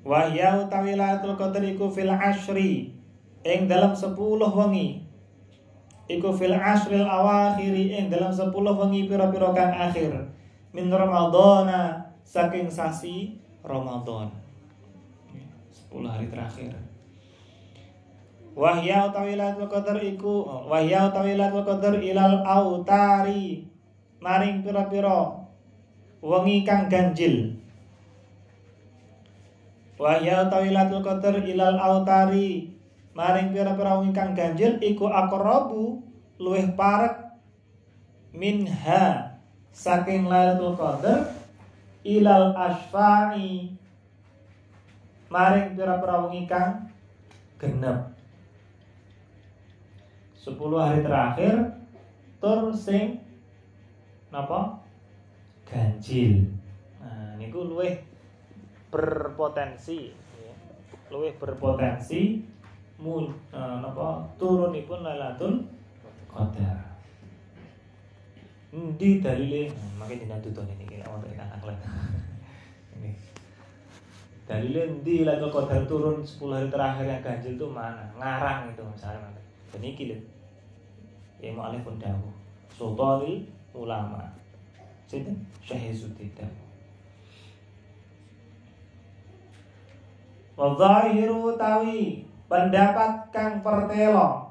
[0.08, 2.96] Wahya utawi Lailatul Qadar fil ashri
[3.44, 5.04] ing dalam 10 wengi.
[6.08, 10.31] Iku fil ashril awakhiri ing dalam 10 wengi pira-pira kang akhir
[10.72, 14.32] min Ramadhana saking sasi Ramadan.
[15.92, 16.72] 10 hari terakhir.
[18.52, 23.64] Wahya utawi Lailatul Qadar iku wahya utawi Lailatul Qadar ilal autari
[24.20, 25.48] maring pira-pira
[26.20, 27.56] wengi kang ganjil.
[29.96, 32.72] Wahya utawi Lailatul Qadar ilal autari
[33.12, 36.04] maring pira-pira wengi kang ganjil iku aqrabu
[36.36, 37.32] luwih parek
[38.36, 39.31] minha
[39.72, 41.32] saking Lailatul Qadar
[42.04, 43.72] ilal asfa'i
[45.32, 46.92] maring pira-pira kang
[47.56, 48.12] genep.
[50.42, 51.54] 10 hari terakhir
[52.42, 53.24] tur sing
[54.28, 54.82] napa?
[55.64, 56.52] Ganjil.
[57.00, 58.02] Nah niku luwih
[58.92, 60.12] berpotensi.
[61.08, 62.44] Luwih berpotensi
[63.00, 64.26] mun uh, napa?
[64.36, 65.64] Turunipun Lailatul
[66.28, 66.91] Qadar
[68.72, 71.76] Ndi dalile nah, makin dina tuton ini kira wonten ingkang akhlak.
[72.96, 73.12] Ini.
[74.48, 78.08] Dalile ndi Lailatul Qadar turun 10 hari terakhir yang ganjil itu mana?
[78.16, 79.28] Ngarang itu misalnya.
[79.72, 80.16] Dan iki lho
[81.42, 82.30] ya mu'alif pun dawu
[82.70, 83.42] sultanil
[83.74, 84.30] ulama
[85.10, 86.54] sinten syahizuddin dawu
[90.54, 94.41] wa zahiru tawi pendapat kang pertelo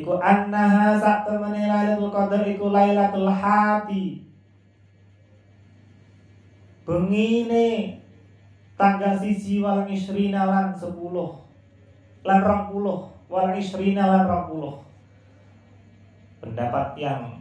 [0.00, 4.24] iku annaha sak temene Lailatul Qadar iku Lailatul Hati
[6.82, 8.00] bengine
[8.74, 11.38] tanggal siji walang isrina lan sepuluh.
[12.24, 14.74] Lan rong puluh walang isrina lan rong puluh.
[16.42, 17.38] Pendapat yang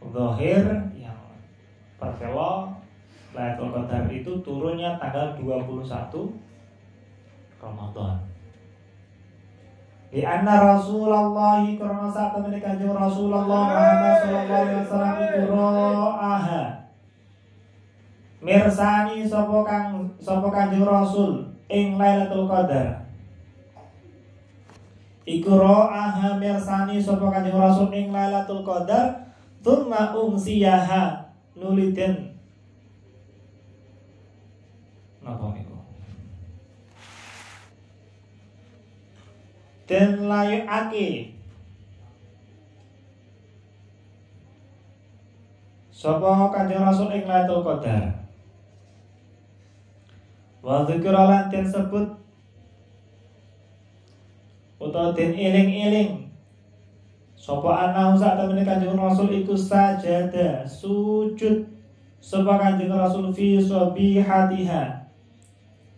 [0.00, 0.64] zahir
[0.96, 1.20] yang
[2.00, 2.72] pertelo
[3.36, 5.84] Lailatul Qadar itu turunnya tanggal 21
[7.60, 8.35] Ramadan.
[10.06, 16.64] Di anna Rasulullah karena saat temen kanjeng Rasulullah Muhammad sallallahu alaihi wasallam itu ro'aha.
[18.40, 23.04] Mirsani sapa kang sapa kanjeng Rasul ing Lailatul Qadar.
[25.26, 31.26] Iku ro'aha mirsani sapa kanjeng Rasul ing Lailatul Qadar, tsumma umsiyaha
[31.58, 32.36] nuliden
[35.26, 35.65] Napa
[39.86, 41.36] Dan layakake.
[45.96, 48.26] Sapa Kanjeng Rasul ing Lailatul Qadar.
[50.60, 52.18] Wa dzikra lan den sebut
[54.82, 56.28] utawa den eling-eling.
[57.38, 61.62] Sapa ana sak temene Kanjeng Rasul iku sajada sujud.
[62.18, 65.06] Sapa Kanjeng Rasul fi sabihatiha.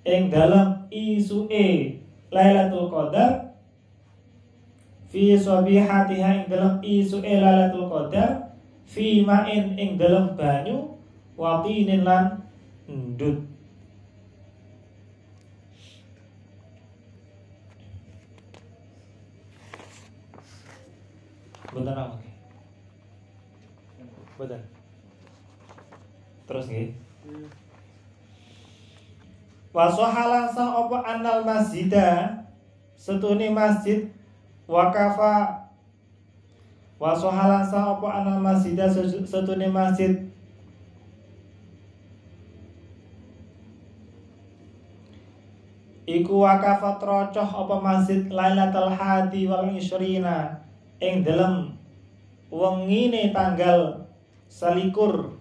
[0.05, 3.48] Ing dalam isuke Lailatul Qadar
[5.09, 8.53] fi sabihatiha ing dalam isuke Lailatul Qadar
[8.85, 10.97] fi ma'in ing dalam banyu
[11.37, 12.45] wa tinin lan
[12.89, 13.49] ndut
[21.69, 22.17] Betul apa?
[24.41, 24.63] Betul.
[26.49, 26.91] Terus nggih.
[29.71, 32.41] Wasohalan sang opo anal masjida
[32.99, 34.11] setuni masjid
[34.69, 35.65] wakafa.
[36.99, 40.29] Wasohalan sang opo anal masjida setuni masjid?
[46.05, 48.27] Iku wakafa trocoh opo masjid?
[48.27, 50.59] Lailatul Hadi wal Ishrina
[50.99, 51.79] ing dalam
[52.51, 54.03] wengine tanggal
[54.51, 55.38] selikur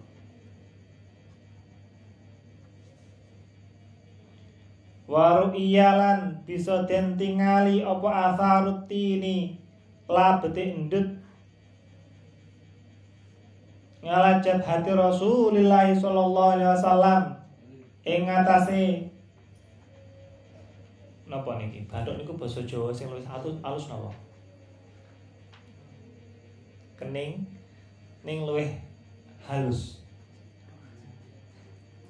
[5.08, 9.56] waru iyalan bisa den tingali apa asarut tini?
[10.04, 11.08] Labete endut.
[14.04, 17.22] Ngalajat hati Rasulullah sallallahu alaihi wasallam.
[18.04, 19.08] Ing ngatasé.
[21.28, 21.84] Napa niki?
[21.88, 24.12] Bathuk niku basa Jawa sing luwih alus alus napa?
[26.96, 27.44] Kening
[28.24, 28.80] ning luwih
[29.44, 30.00] halus.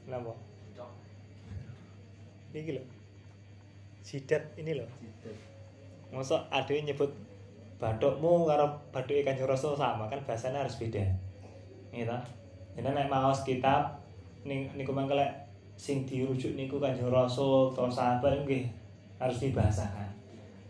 [0.06, 0.47] Napa
[2.58, 2.86] ini loh
[4.02, 4.88] sidat ini loh
[6.10, 7.12] masa ada yang nyebut
[7.78, 11.04] batukmu karo batuk ikan Rasul sama kan bahasanya harus beda.
[11.94, 12.18] Gitu
[12.78, 13.98] ini nek maos kitab
[14.46, 15.26] ning niku mangkele
[15.78, 18.66] sing dirujuk niku kanjeng Rasul atau sahabat nggih
[19.18, 20.10] harus dibahasakan.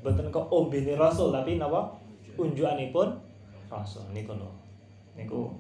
[0.01, 1.97] Mboten kok ombene Rasul tapi napa?
[2.39, 3.09] Unjukanipun
[3.68, 4.05] Rasul.
[4.12, 4.49] Niku lho.
[5.16, 5.53] Niku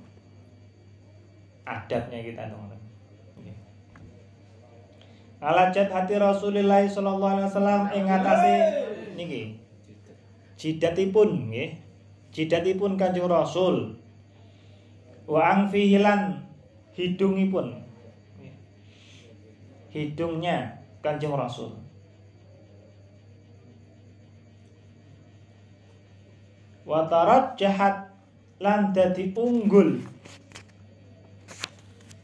[1.68, 2.80] adabnya kita teman
[5.38, 8.54] Alajat hati Rasulullah sallallahu alaihi wasallam ing ngatasé
[9.14, 9.42] niki.
[10.58, 11.78] Jidatipun nggih.
[12.34, 13.94] Jidatipun Kanjeng Rasul.
[15.30, 16.42] Wa angfihi lan
[16.98, 17.78] hidungipun.
[19.94, 21.78] Hidungnya Kanjeng Rasul.
[26.82, 27.06] Wa
[27.54, 28.10] jahat
[28.58, 30.02] lan dadi unggul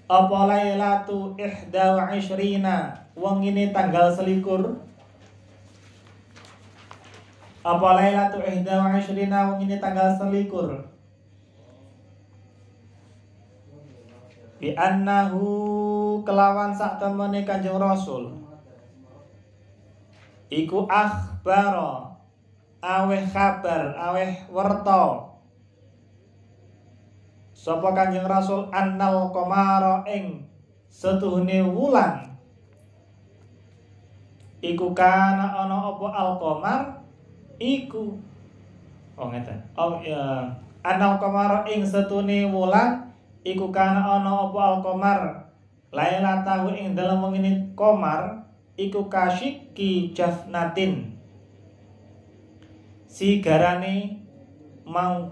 [0.05, 4.83] apa lailatu ihda wa ishrina wong ini tanggal selikur.
[7.65, 10.85] Apa lailatu ihda wa ishrina wong ini tanggal selikur?
[14.61, 15.47] Bi annahu
[16.27, 18.37] kelawan sak temene Kanjeng Rasul.
[20.53, 22.13] Iku akhbara
[22.85, 25.33] aweh kabar aweh werta.
[27.57, 30.45] Sapa Kanjeng Rasul annal qamara ing
[30.93, 32.34] setuhune wulan
[34.65, 36.81] iku kana ana apa al-qamar?
[37.61, 38.17] Iku.
[39.21, 39.61] Oh ngeten.
[39.77, 40.49] Oh ya
[40.81, 43.13] annal qamara ing setune wulan
[43.45, 45.19] iku kana ana apa al-qamar?
[45.93, 48.49] Lailatahu ing dalem wengine qamar
[48.81, 51.13] iku kasyiki jafnatin.
[53.07, 54.19] Sigarane
[54.83, 55.31] mang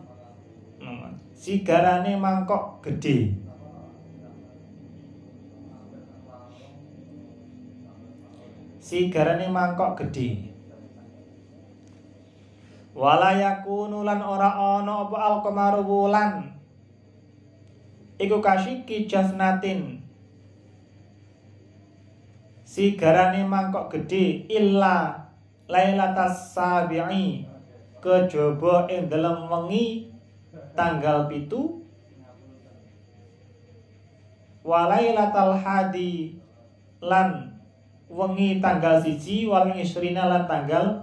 [1.34, 3.41] sigarane mangkok gede
[8.92, 10.52] sigarane mangkok gede
[12.92, 16.52] wala yakunu lan ora ana apa al-qamaru wulan.
[18.20, 20.04] Iku kasyiki jafnatin
[22.68, 25.24] sigarane mangkok gede illa
[25.72, 27.48] lailatas sabi'i.
[28.02, 30.12] Kejaba ing dalem wengi
[30.76, 31.80] tanggal pitu.
[34.62, 36.36] Walailatal hadi
[37.00, 37.51] lan
[38.12, 41.00] wengi tanggal siji wal isrina lan tanggal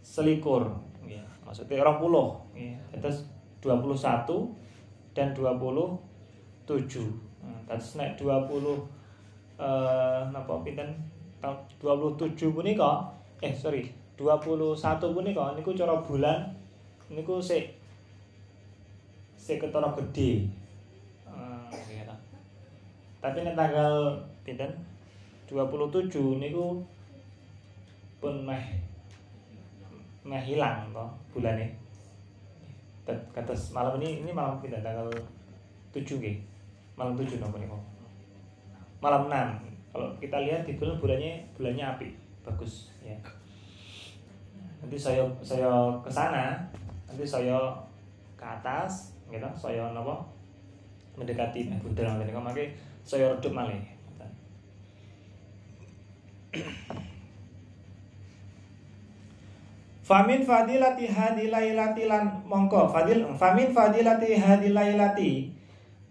[0.00, 0.64] selikur.
[1.04, 2.28] Ya, maksudnya orang puluh.
[2.56, 2.72] Ya.
[2.96, 3.28] terus
[3.60, 3.92] 21
[5.12, 6.00] dan 27
[7.44, 8.24] nah, terus naik 20
[9.56, 10.88] eh napa pinten?
[11.36, 13.12] Tahun 27 punika
[13.44, 14.80] eh sorry 21
[15.12, 16.48] punika niku cara bulan
[17.12, 17.76] niku sik
[19.36, 20.48] sik ketara gede
[21.28, 21.68] uh,
[23.20, 24.72] tapi nek tanggal pinten
[25.46, 26.82] 27 niku
[28.18, 28.64] pun meh
[30.26, 31.70] meh hilang toh bulane.
[33.06, 35.06] Kata malam ini ini malam pindah tanggal
[35.94, 36.36] 7 nggih.
[36.98, 37.78] Malam 7 nopo niku?
[38.98, 42.08] Malam 6 kalau kita lihat di bulan bulannya bulannya api.
[42.42, 43.14] Bagus ya.
[44.82, 45.70] Nanti saya saya
[46.02, 46.58] ke sana
[47.06, 47.70] nanti saya
[48.34, 49.46] ke atas gitu.
[49.54, 50.26] Saya nopo
[51.14, 52.74] mendekati budal nanti makanya
[53.06, 53.95] saya redup malih
[60.06, 62.86] Famin fadilati hadilailati lan mongko.
[62.94, 65.50] Fadil famin fadilati hadilailati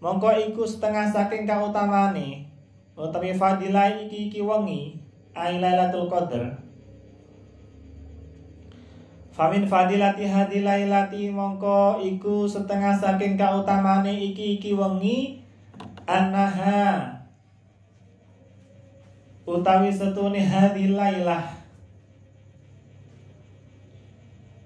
[0.03, 2.43] mongko iku setengah saking kautamane
[2.99, 4.99] utawi fadilah iki iki wengi
[5.31, 6.59] ai lailatul qadar.
[9.31, 15.39] Famin fadilati hadilailati mongko iku setengah saking kautamane iki iki wengi
[16.03, 17.14] annaha
[19.45, 21.53] utawi setune hadilailah.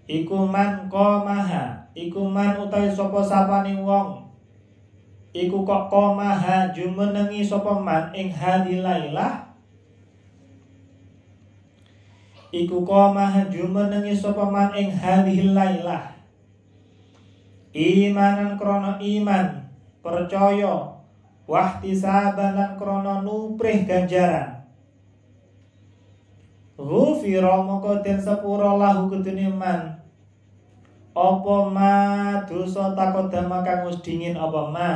[0.10, 1.92] Iku man komaha.
[1.94, 4.26] Iku man utawi sapa sapane wong.
[5.36, 9.46] Iku kok komaha jumenengi sapa man ing hadilailah?
[12.50, 16.18] Iku komaha jumenengi sapa man ing hadilailah?
[17.70, 19.70] Imanan krono iman
[20.02, 20.98] percaya
[21.46, 24.59] wahtisaban lan krono nuprih ganjaran
[26.80, 30.00] Ghufira moko den sepura lahu kedune man.
[31.12, 31.96] Apa ma
[32.48, 34.92] dosa takodama kang wis dingin apa ma?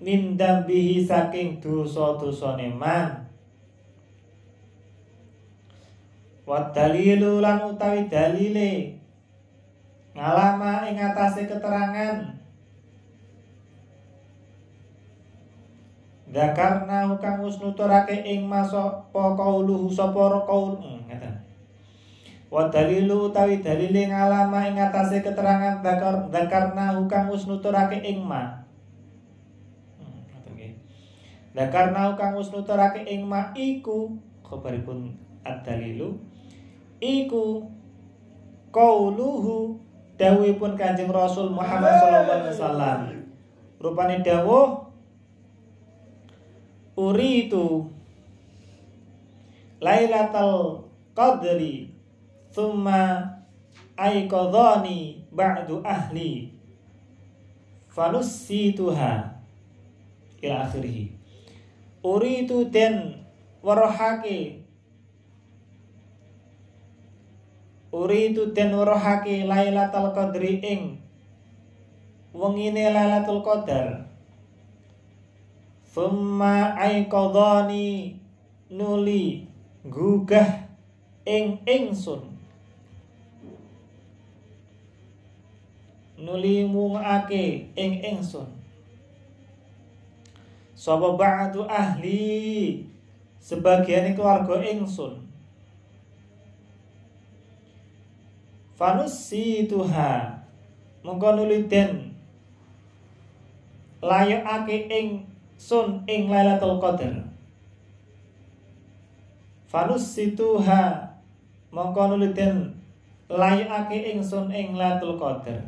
[0.00, 3.28] Min dambihi saking dosa-dosane man.
[6.48, 8.96] Wa dalilu lan utawi dalile.
[10.16, 12.39] Ngalama ing atase keterangan
[16.30, 20.78] Dakarna kang wis nuturake ing masa qauluhu sapa qaul
[21.10, 21.42] ngeten
[22.50, 28.62] Wa dalilu utawi dalile ngalama ing atase keterangan dakar dakarna kang wis nuturake ing ma.
[31.50, 34.14] Dakarna kang wis nuturake ing ma iku
[34.46, 36.14] khabaripun ad-dalilu
[37.02, 37.66] iku
[38.70, 39.78] qauluhu
[40.14, 42.98] dawuhipun Kanjeng Rasul Muhammad sallallahu alaihi wasallam.
[43.82, 44.89] Rupane dawuh
[46.96, 47.86] uritu
[49.80, 51.88] Lailatul Qadri
[52.50, 53.22] Thumma
[53.94, 56.50] aiqadhani ba'du ahli
[57.88, 59.38] fanussituha
[60.42, 61.14] ila akhirih.
[62.02, 63.22] Uritu den
[63.62, 64.66] warohake
[67.92, 70.82] uritu den warohake lailatul qadri ing
[72.32, 74.09] wengine lailatul qadar
[75.90, 78.14] thumma aiqadhani
[78.70, 79.46] nuli
[79.84, 80.70] gugah
[81.26, 82.30] ing ingsun.
[86.20, 88.46] Nuli mungake ing ingsun.
[90.76, 92.84] Sapa ba'du ahli?
[93.40, 95.24] Sebagian keluarga ingsun.
[98.76, 100.44] Fanusi tuha.
[101.00, 102.12] Mongko nuli den
[104.04, 105.29] layakake ing
[105.60, 107.20] sun ing Lailatul Qadar.
[109.68, 111.04] Fanusi tuha
[111.68, 112.72] mongko nuli den
[113.28, 115.60] layakake ingsun ing Lailatul Qadar.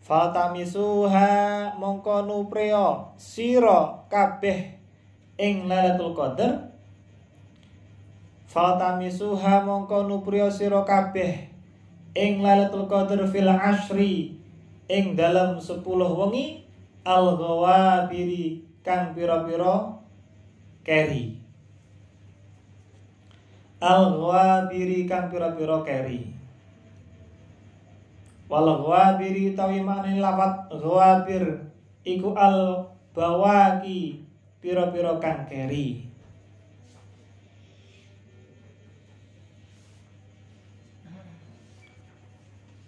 [0.00, 4.80] Fatamisuha mongko nupreo sira kabeh
[5.36, 6.72] ing Lailatul Qadar.
[8.48, 11.52] Fatamisuha mongko nupreo sira kabeh
[12.16, 14.40] ing Lailatul Qadar fil ashri
[14.88, 16.67] ing dalam 10 wengi
[17.04, 20.00] al ghawabiri kang pira-pira
[20.82, 21.38] keri
[23.84, 26.32] al ghawabiri kang pira-pira keri
[28.48, 31.68] wal ghawabiri utawi maknane lafat ghawabir
[32.00, 34.24] iku al bawaki
[34.64, 36.07] pira-pira kang keri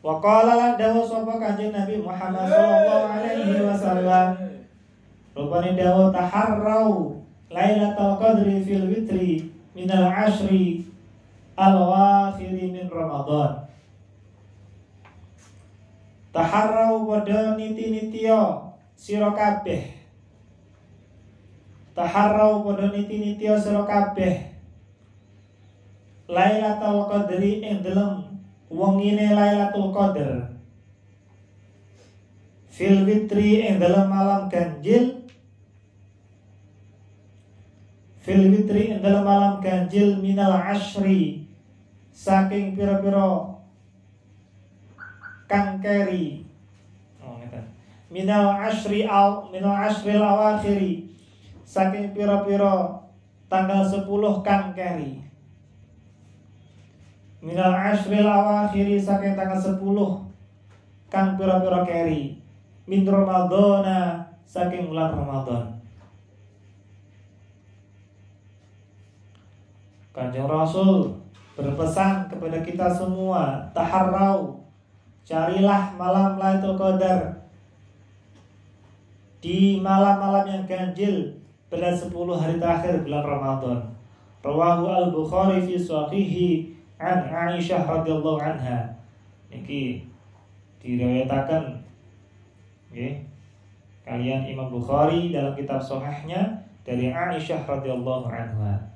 [0.00, 4.28] Wa qala lan dawuh sapa Kanjeng Nabi Muhammad sallallahu alaihi wasallam.
[5.36, 7.20] Rupane dawuh taharrau
[7.52, 10.88] Lailatul Qadri fil witri minal ashri
[11.58, 13.68] al-wakhiri min Ramadan.
[16.30, 19.98] Taharrau pada niti-nitio sira kabeh.
[21.92, 24.48] Taharrau pada niti-nitio sira kabeh.
[26.30, 28.29] Lailatul Qadri ing dalem
[28.70, 30.54] wong ini Lailatul Qadar.
[32.70, 35.26] Fil witri ing dalam malam ganjil.
[38.22, 41.44] Fil witri ing dalam malam ganjil minal ashri
[42.14, 43.56] saking pira-pira
[45.48, 46.44] kang keri
[47.24, 47.40] oh
[48.12, 51.10] minal ashri al minal ashri awakhiri.
[51.70, 52.98] Saking pira-pira
[53.46, 54.02] tanggal 10
[54.42, 55.29] kang keri
[57.40, 59.80] minal ashril awakhiri saking tanggal 10
[61.10, 62.38] kang pira-pira keri.
[62.84, 65.80] Min ramadhana saking bulan Ramadan
[70.10, 71.22] Kanjeng Rasul
[71.54, 74.58] berpesan kepada kita semua taharrau
[75.22, 77.46] carilah malam Lailatul Qadar.
[79.40, 81.40] Di malam-malam yang ganjil
[81.72, 83.78] pada 10 hari terakhir bulan Ramadan.
[84.44, 85.78] Rawahu al-Bukhari fi
[87.00, 88.92] an Aisyah radhiyallahu anha.
[89.48, 90.04] Niki
[90.84, 91.80] diriwayataken
[92.92, 93.24] nggih
[94.04, 98.92] kalian Imam Bukhari dalam kitab sahihnya dari Aisyah radhiyallahu anha.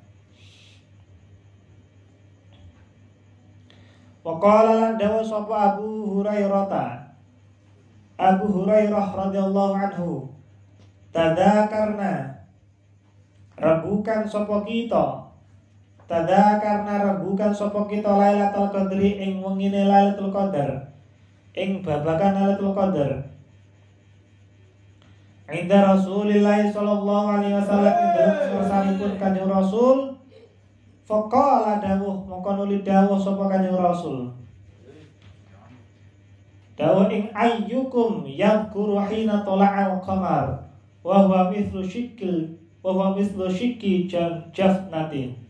[4.21, 7.05] Wa qala dawa sapa Abu Hurairah?
[8.15, 10.29] Abu Hurairah radhiyallahu anhu
[11.13, 12.41] tadakarna
[13.59, 15.24] rebukan sapa kita
[16.05, 20.93] Tada karena rebukan sopo kita Lailatul Qadri ing wengine Lailatul Qadar.
[21.57, 23.11] Ing babakan Lailatul Qadar.
[25.49, 29.97] Inda Rasulillah sallallahu alaihi wasallam ing dalem ngarsanipun Kanjeng Rasul
[31.05, 34.29] faqala dawuh mongko nuli dawuh sapa Kanjeng Rasul.
[36.77, 40.69] Dawuh ing ayyukum yadhkuru hina tala'al qamar
[41.01, 42.53] wa huwa mithlu shikil
[42.85, 44.05] wa huwa mithlu shikki
[44.53, 45.44] jafnatin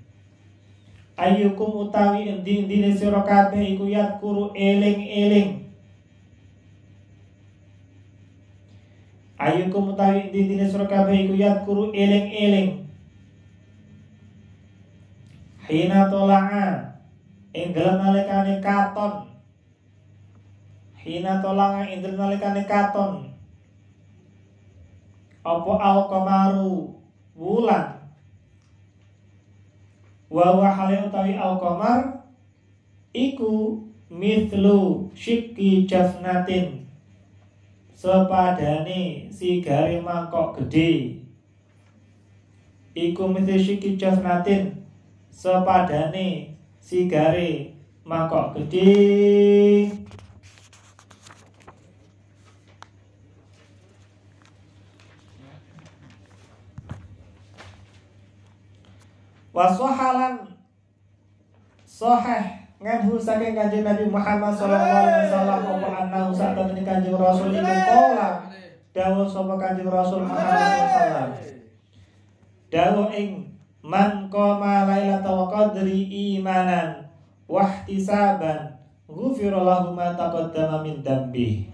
[1.16, 5.72] ayyukum utawi endi-endine sira kabeh iku yadkuru eling-eling.
[9.39, 12.84] Ayyukum utawi endi-endine sira kabeh iku yadkuru eling-eling.
[15.66, 16.93] Hina tola'a
[17.55, 19.34] ing dalem nalikane katon.
[20.99, 23.34] Hina tola'a ing dalem nalikane katon.
[25.41, 26.99] Apa al-qamaru?
[27.36, 27.95] Wulan
[30.36, 31.99] wa wa hale utawi al qamar
[33.15, 33.79] iku
[34.11, 36.67] mithlu syikki jafnatin
[37.95, 41.23] sepadane sigare mangkok gede.
[42.95, 44.75] Iku mithlu syikki jafnatin
[45.31, 46.27] sepadane
[46.83, 47.71] sigare
[48.03, 48.91] mangkok gede
[59.56, 60.43] wasohalan
[61.88, 67.56] soheh nganhu saking kanjeng Nabi Muhammad sallallahu alaihi wasallam apa annahu sak temene kanjeng Rasul
[67.56, 68.51] iku kala
[68.91, 71.30] dawuh sapa kanjeng Rasul Muhammad sallallahu alaihi wasallam?
[72.68, 73.30] Dawuh ing
[73.80, 76.03] man qama lailatul qadri
[76.36, 77.08] imanan
[77.47, 78.76] wahtisaban
[79.08, 81.72] ghufira lahu ma taqaddama min dambi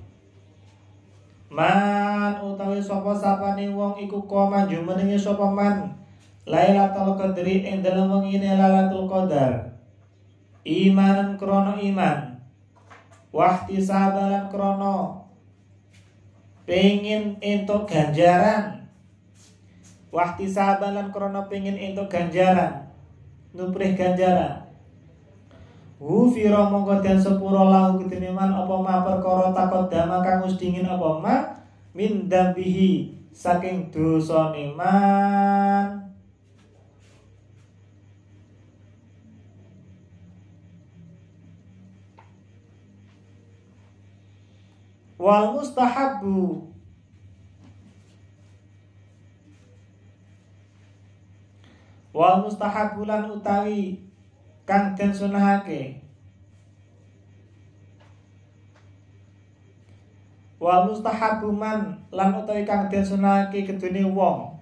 [1.52, 6.01] Man utawi sapa sapane wong iku koma jumenenge sapa man
[6.50, 9.78] Lailatul Qadri ing dalem wengine Lailatul Qadar.
[10.66, 12.18] Imanan krono iman.
[13.30, 15.26] Wahti sabalan krono
[16.66, 18.90] pengin entuk ganjaran.
[20.10, 22.90] Wahti sabalan krono pengin entuk ganjaran.
[23.54, 24.66] Nuprih ganjaran.
[26.02, 31.36] Wufira mongko den sepura lahu ketiniman apa ma perkara takut dama kang dingin apa ma
[31.94, 36.11] min dambihi saking dosa man
[45.22, 46.66] wal mustahabu
[52.10, 54.02] wal mustahabu lan utawi
[54.66, 56.02] kang den sunahake.
[60.58, 64.58] Wal mustahabu man lan utawi kang den sunahake kedune wong.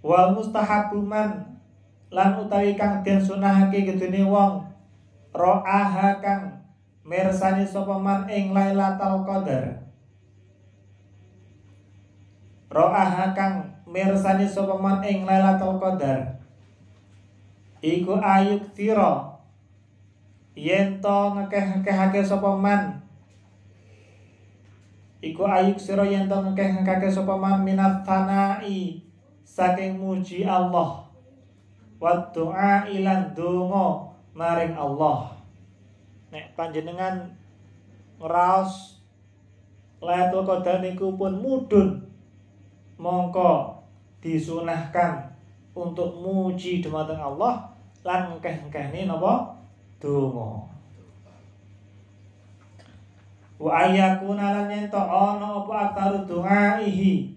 [0.00, 1.60] Wal mustahabu man
[2.08, 4.64] lan utawi kang den sunahake kedune wong.
[5.36, 6.53] Ro'aha kang
[7.04, 9.84] mirsani sapa man ing Lailatul Qadar?
[12.72, 16.40] Ro'aha kang mirsani sapa man ing Lailatul Qadar?
[17.84, 19.36] Iku ayuk tira
[20.56, 23.04] yen to ngekeh-ngekehake sapa man?
[25.20, 29.04] Iku ayuk sira yen to ngekeh-ngekehake sapa man minat tanai
[29.44, 31.04] saking muji Allah.
[32.00, 35.33] Wa doa ilan donga maring Allah
[36.34, 37.30] nek panjenengan
[38.18, 38.98] ngraos
[40.02, 42.02] Lailatul Qadar niku pun mudun
[42.98, 43.80] mongko
[44.18, 45.32] disunahkan
[45.72, 47.72] untuk muji dumateng Allah
[48.04, 49.56] lan ngkeh-ngkehne napa?
[49.96, 50.68] Donga.
[53.56, 57.32] Wa ayyakuna lan yen to ana apa aktaru du'aihi.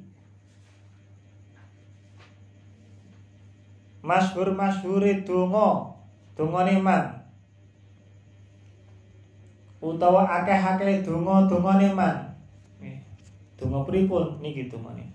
[4.03, 5.95] Masyhur masyhure donga
[6.35, 7.16] dongane man
[9.93, 12.15] utawa akeh-akeh donga dongane man
[13.55, 15.07] donga pripun niki dongane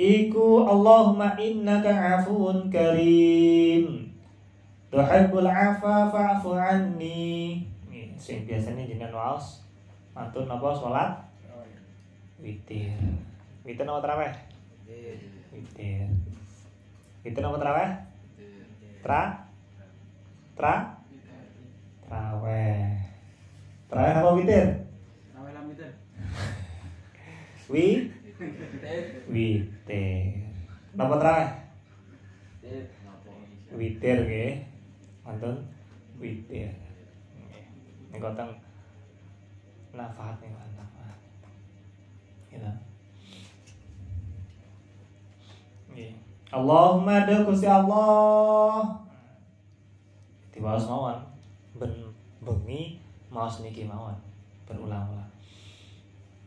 [0.00, 4.08] Iku Allahumma innaka afuun karim
[4.88, 7.60] Tuhibbul afa fa'fu anni
[8.20, 9.64] sing biasanya jenengan waos
[10.12, 11.30] mantun napa salat
[12.40, 12.92] witir.
[13.64, 14.34] Witir napa tarawih?
[15.52, 16.08] Witir.
[17.24, 17.90] Witir napa tarawih?
[19.00, 19.22] Tra?
[20.56, 20.99] Tra?
[22.10, 22.98] Tarawih.
[23.86, 24.66] Tarawih napa witir?
[27.70, 28.10] Wi?
[29.30, 30.42] Witir.
[30.98, 31.50] Napa tarawih?
[33.78, 34.52] Witir nggih.
[35.22, 35.62] Mantun
[36.18, 36.74] witir.
[37.38, 37.64] Nggih.
[38.10, 38.58] Niku teng
[39.94, 41.18] nafahat nih nafahat.
[42.50, 42.72] Gitu.
[45.94, 46.12] Nggih.
[46.50, 48.98] Allahumma do Gusti Allah.
[50.50, 51.30] Diwaos mawon.
[51.80, 52.12] Ben
[52.44, 53.00] bengi
[53.32, 54.14] maos niki mawon.
[54.68, 55.30] Berulang-ulang.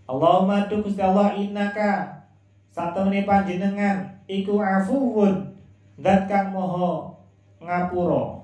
[0.05, 2.21] Allahumma do Gusti Allah innaka
[2.69, 5.55] satemene panjenengan iku afuwun
[5.97, 7.17] zat kang moho
[7.63, 8.43] ngapura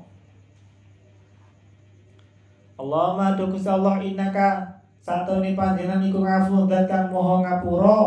[2.79, 7.99] Allahumma do Gusti Allah innaka satemene panjenengan iku afuwun zat kang moho ngapura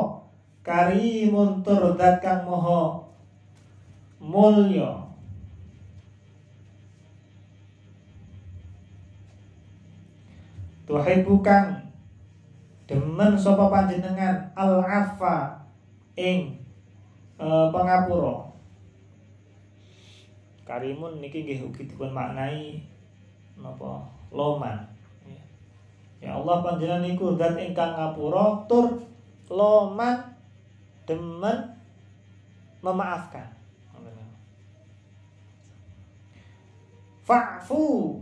[0.64, 3.04] karimun tur zat kang moho
[4.16, 5.11] mulya
[10.92, 11.88] Tuhibbu kang
[12.84, 14.52] demen sapa panjenengan?
[14.52, 15.64] Al afa
[16.20, 16.60] ing
[17.40, 17.48] e,
[20.68, 22.84] karimun niki nggih ugi dipun maknai
[23.56, 24.04] napa?
[24.36, 24.84] Loman.
[26.20, 29.00] Ya Allah panjenengan niku zat ingkang ngapura tur
[29.48, 30.36] loman
[31.08, 31.72] demen
[32.84, 33.48] memaafkan.
[37.24, 38.20] Fa'fu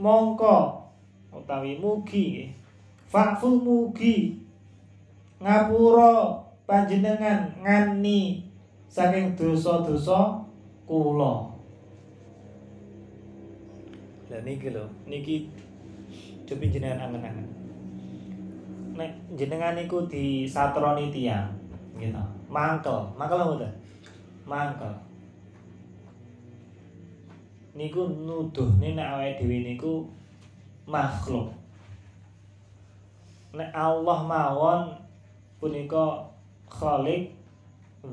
[0.00, 0.87] mongko
[1.32, 2.52] utawi mugi
[3.08, 4.36] Fa'fu mugi
[5.40, 6.36] ngapura
[6.68, 8.44] panjenengan ngani
[8.84, 10.44] saking dosa-dosa
[10.84, 11.48] kula.
[14.28, 15.48] Lah niki lho, niki
[16.44, 17.48] cobi jenengan angen-angen.
[18.92, 21.48] Nek jenengan niku di satroni tiyang,
[21.96, 22.20] gitu.
[22.52, 23.72] Mangkel, mangkel mboten?
[24.44, 24.92] Mangkel.
[27.72, 30.04] Niku nuduhne nek awake dhewe niku
[30.88, 31.52] makhluk
[33.52, 34.80] nek Allah mawon
[35.58, 36.20] punika
[36.68, 37.32] Khalik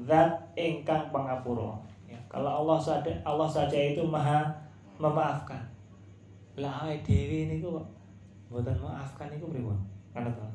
[0.08, 1.76] zat ingkang pangapura.
[2.08, 4.48] Ya, kalau Allah saja Allah saja itu maha
[4.96, 5.60] memaafkan.
[6.56, 7.88] Lah awake dhewe niku kok
[8.48, 9.76] mboten maafkan niku pripun?
[10.16, 10.48] Kan to.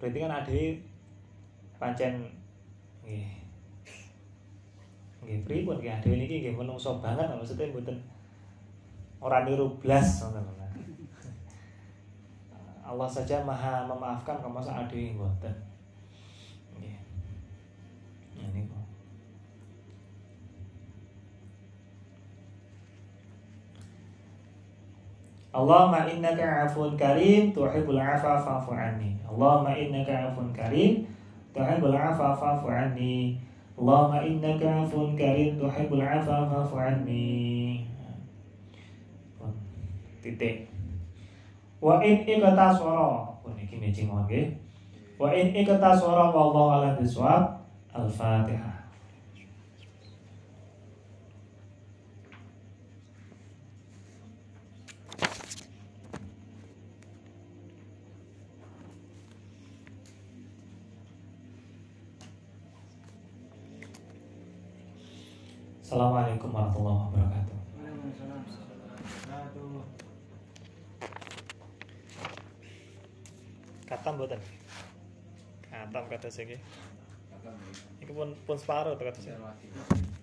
[0.00, 0.58] Berarti kan ade
[1.76, 2.12] pancen
[3.04, 3.28] nggih.
[5.20, 8.00] Nggih pripun nggih ade niki nggih menungso banget maksudnya mboten
[9.20, 10.61] ora niru blas ngoten
[12.92, 15.56] Allah saja maha memaafkan kalau masa ada yang boten.
[16.76, 17.00] Nggih.
[18.36, 18.84] Nah, ini kok.
[25.56, 29.16] Allahumma innaka afun karim tuhibbul afa fa'fu anni.
[29.24, 31.08] Allahumma innaka afun karim
[31.56, 33.40] tuhibbul afa fa'fu anni.
[33.80, 37.88] Allahumma innaka afun karim tuhibbul afa fa'fu anni.
[40.20, 40.71] Titik
[41.82, 44.54] wa in iktasara pun iki mejing lagi
[45.18, 47.58] wa in iktasara wallahu ala biswab
[47.90, 48.78] al-fatihah
[65.92, 67.52] Assalamualaikum warahmatullahi wabarakatuh.
[74.02, 74.42] Katam mboten.
[75.70, 76.58] Katam kata sing iki.
[78.02, 79.38] Iki pun pun separuh tuh kata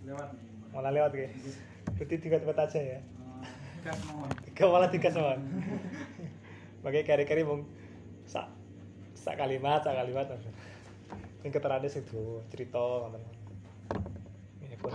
[0.04, 0.36] lewat
[0.76, 1.32] Malah lewat ki.
[1.96, 3.00] Berarti tiga tempat aja ya.
[3.80, 5.40] gas mawon Kau malah tiga sama.
[6.84, 7.64] Pakai kari-kari mung
[8.28, 8.52] sak
[9.16, 10.28] sak kalimat, sak kalimat.
[11.40, 13.24] Sing tuh cerita ngoten.
[14.60, 14.92] Ini pun.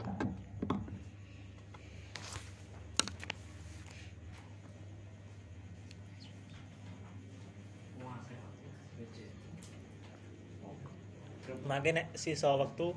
[11.75, 12.95] Makin nek sisa waktu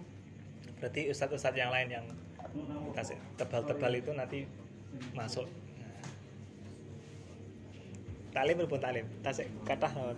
[0.78, 2.06] berarti ustadz-ustadz yang lain yang
[3.34, 4.46] tebal-tebal itu nanti
[5.18, 5.50] masuk.
[8.30, 10.18] Talim berpun talim, tasik kata naon.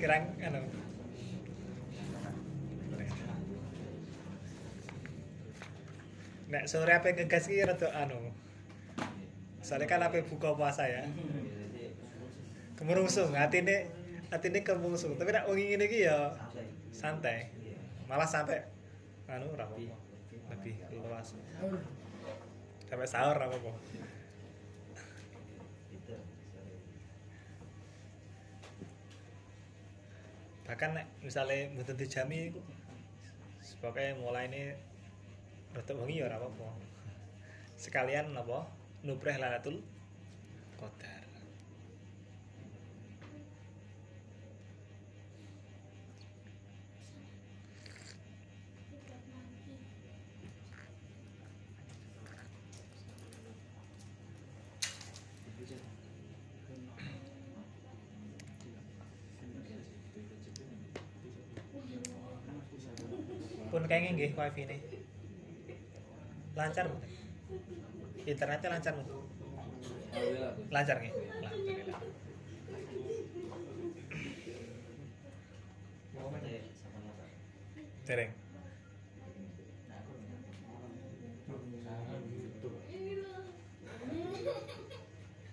[0.00, 0.64] Kirang anu.
[6.48, 8.32] Nek sore apa ngegas iki rada anu.
[9.60, 11.04] Soalnya kan apa buka puasa ya.
[12.80, 13.36] Kemerungsung,
[14.30, 15.14] atine atine kemerungsung.
[15.14, 16.34] Tapi nek wengi ngene iki ya
[16.90, 17.50] santai.
[18.10, 18.62] Malah sampai
[19.30, 19.96] anu ora apa-apa.
[20.54, 21.34] Lebih luas.
[22.86, 23.72] Sampai sahur ora apa-apa.
[30.66, 32.50] Bahkan nek misalnya mboten dijami
[33.78, 34.74] pokoknya mulai ini
[35.74, 36.68] rada wengi ya ora apa-apa.
[37.78, 38.66] Sekalian apa?
[39.06, 39.78] Nubreh Lailatul
[40.74, 41.15] Qadar.
[63.76, 64.80] Pun kayaknya nggih wifi ini.
[66.56, 67.12] Lancar mboten
[68.24, 69.20] internetnya lancar mboten
[70.72, 71.12] lancar nggih.
[71.12, 72.00] Alhamdulillah
[78.06, 78.32] dereng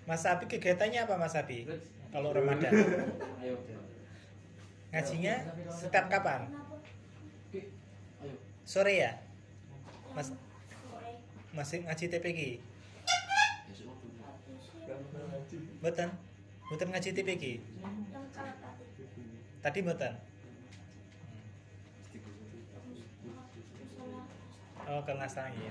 [0.08, 1.68] Mas Abi kegiatannya apa Mas Abi?
[2.14, 2.72] Kalau Ramadan.
[4.94, 5.36] Ngajinya
[5.74, 6.64] setiap kapan
[8.64, 9.12] sore ya?
[10.16, 10.32] Mas
[11.54, 12.42] masih ngaji TPG
[15.84, 16.10] Mboten?
[16.72, 17.44] Mboten ngaji TPG
[19.64, 20.14] Tadi mboten?
[24.84, 25.64] Oh kelas tangi.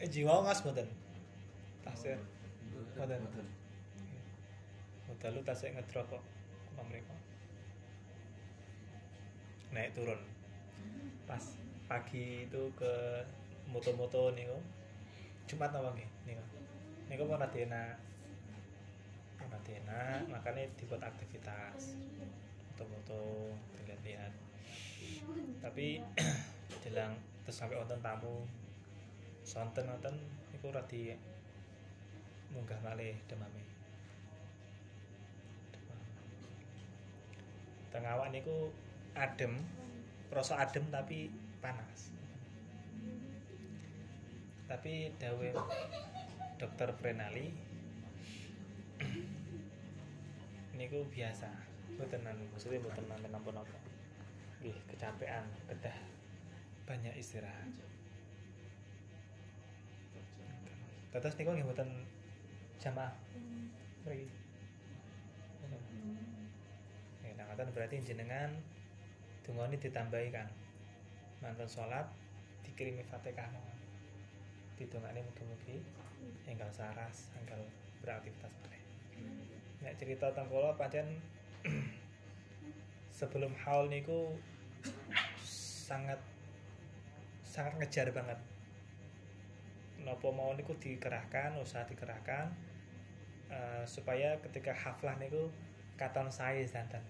[0.00, 0.88] Eh jiwa ngas mboten?
[1.84, 2.16] Tasir.
[2.96, 3.20] Mboten?
[3.20, 3.46] Mboten.
[5.36, 6.24] Lu tasir ngedrop kok
[6.72, 7.12] Apa mereka
[9.70, 10.20] Naik turun
[11.26, 11.44] Pas
[11.86, 13.22] pagi itu ke
[13.70, 14.50] moto-moto nih
[15.50, 16.42] Jumat apa nggih niku.
[17.10, 17.98] Niku mau nadena.
[19.42, 21.98] Mau nadena, makanya dibuat aktivitas.
[22.70, 24.30] Foto-foto, dilihat-lihat.
[25.58, 25.98] Tapi
[26.86, 28.46] jelang terus sampai wonten tamu
[29.42, 30.14] sonten wonten
[30.54, 31.10] niku ora di
[32.54, 33.18] munggah malih.
[37.90, 38.70] Tengah awak niku
[39.14, 39.58] adem,
[40.30, 42.14] rasa adem tapi panas.
[44.70, 45.48] Tapi dawe
[46.60, 47.50] dokter Prenali
[50.78, 51.50] niku biasa.
[51.98, 53.76] Mboten anu maksudnya mboten nanten napa-napa
[54.60, 55.96] nggih kecapean kedah
[56.84, 57.72] banyak istirahat.
[61.10, 61.90] Terus niku nggih mboten
[62.78, 63.12] jamaah.
[64.04, 64.28] Mriki.
[67.20, 68.56] Ya, nah, berarti jenengan
[69.50, 70.46] dungane ditambahi Kang.
[71.42, 72.06] Mantan sholat
[72.62, 73.78] dikirimi Fatihah mawon.
[74.78, 75.82] Didongane mugi-mugi
[76.46, 77.58] enggal saras, enggal
[77.98, 78.82] beraktivitas meneh.
[79.82, 81.18] Nek cerita tentang kula pancen
[83.18, 84.38] sebelum haul niku
[85.42, 86.22] sangat
[87.42, 88.38] sangat ngejar banget.
[90.06, 92.54] Nopo mau niku dikerahkan, usaha dikerahkan
[93.50, 95.50] eh, supaya ketika haflah niku
[95.98, 97.02] katon saya santan.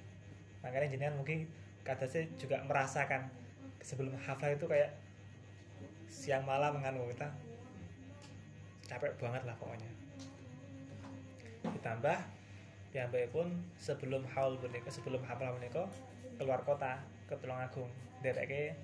[0.64, 1.46] Makanya jenengan mungkin
[1.90, 3.26] kata saya juga merasakan
[3.82, 4.94] sebelum hafal itu kayak
[6.06, 7.26] siang malam menganu kita
[8.86, 9.90] capek banget lah pokoknya.
[11.66, 12.18] Ditambah
[12.90, 15.90] baik pun sebelum haul menika sebelum hafal menika
[16.38, 17.90] keluar kota ke Tulungagung
[18.22, 18.74] dereke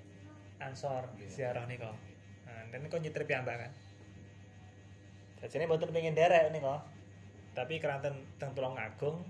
[0.63, 1.91] ansor ziarah nika
[2.47, 3.71] nah, dan ini kok nyetir piyambak kan?
[5.43, 6.81] Jadi ini betul pengen derek nih kok
[7.55, 9.23] tapi keranten teng Tulungagung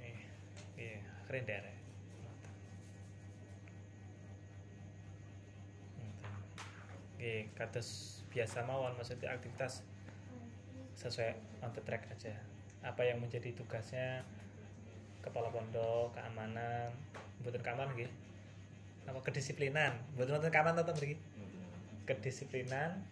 [0.00, 0.16] nih
[0.80, 1.79] iya keren derek
[7.20, 9.84] Nggih, kados biasa mawon maksudnya aktivitas
[10.96, 12.32] sesuai on the track aja.
[12.80, 14.24] Apa yang menjadi tugasnya
[15.20, 16.88] kepala pondok, keamanan,
[17.44, 18.08] mboten keamanan nggih.
[19.04, 21.16] Apa kedisiplinan, mboten wonten keamanan tetep mriki.
[22.08, 23.04] Kedisiplinan,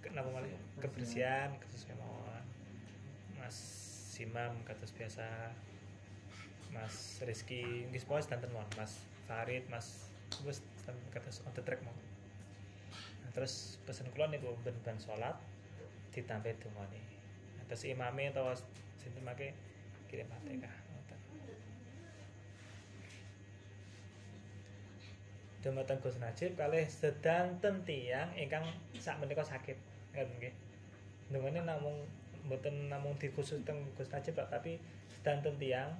[0.00, 0.56] ke, napa malih?
[0.80, 2.44] Kebersihan, sesuai mawon.
[3.36, 3.56] Mas
[4.16, 5.52] Simam kados biasa.
[6.72, 8.64] Mas Rizky, nggih sepoe sedanten mawon.
[8.80, 8.96] Mas
[9.28, 10.08] Farid, Mas
[10.48, 10.64] wis
[11.12, 12.13] kados on the track mawon.
[13.34, 15.34] Terus pesen kula niku ben ben salat
[16.14, 16.54] ditambah.
[16.70, 18.54] Nah, terus imame utawa
[19.02, 19.50] sinten make
[20.06, 21.18] kirim Fatihah ngoten.
[25.66, 28.62] Dumateng Gus Najib kalih sedanten tiyang ingkang
[29.02, 29.74] sak menika sakit.
[30.14, 30.54] Ngoten nggih.
[31.34, 32.06] Dungane namung
[32.46, 34.78] mboten namung dikhusus teng Gus Najib Pak, tapi
[35.18, 35.90] sedanten tiyang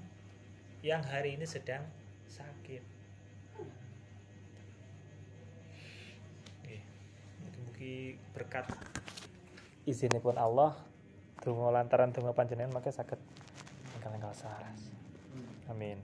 [0.87, 1.83] yang hari ini sedang
[2.31, 2.85] sakit.
[6.63, 6.83] Nggih.
[8.33, 8.67] Berkat
[9.85, 10.77] izinipun Allah
[11.45, 13.21] donga lantaran donga panjenengan maka saged
[14.01, 14.93] ingkang enggal saras.
[15.69, 16.01] Amin.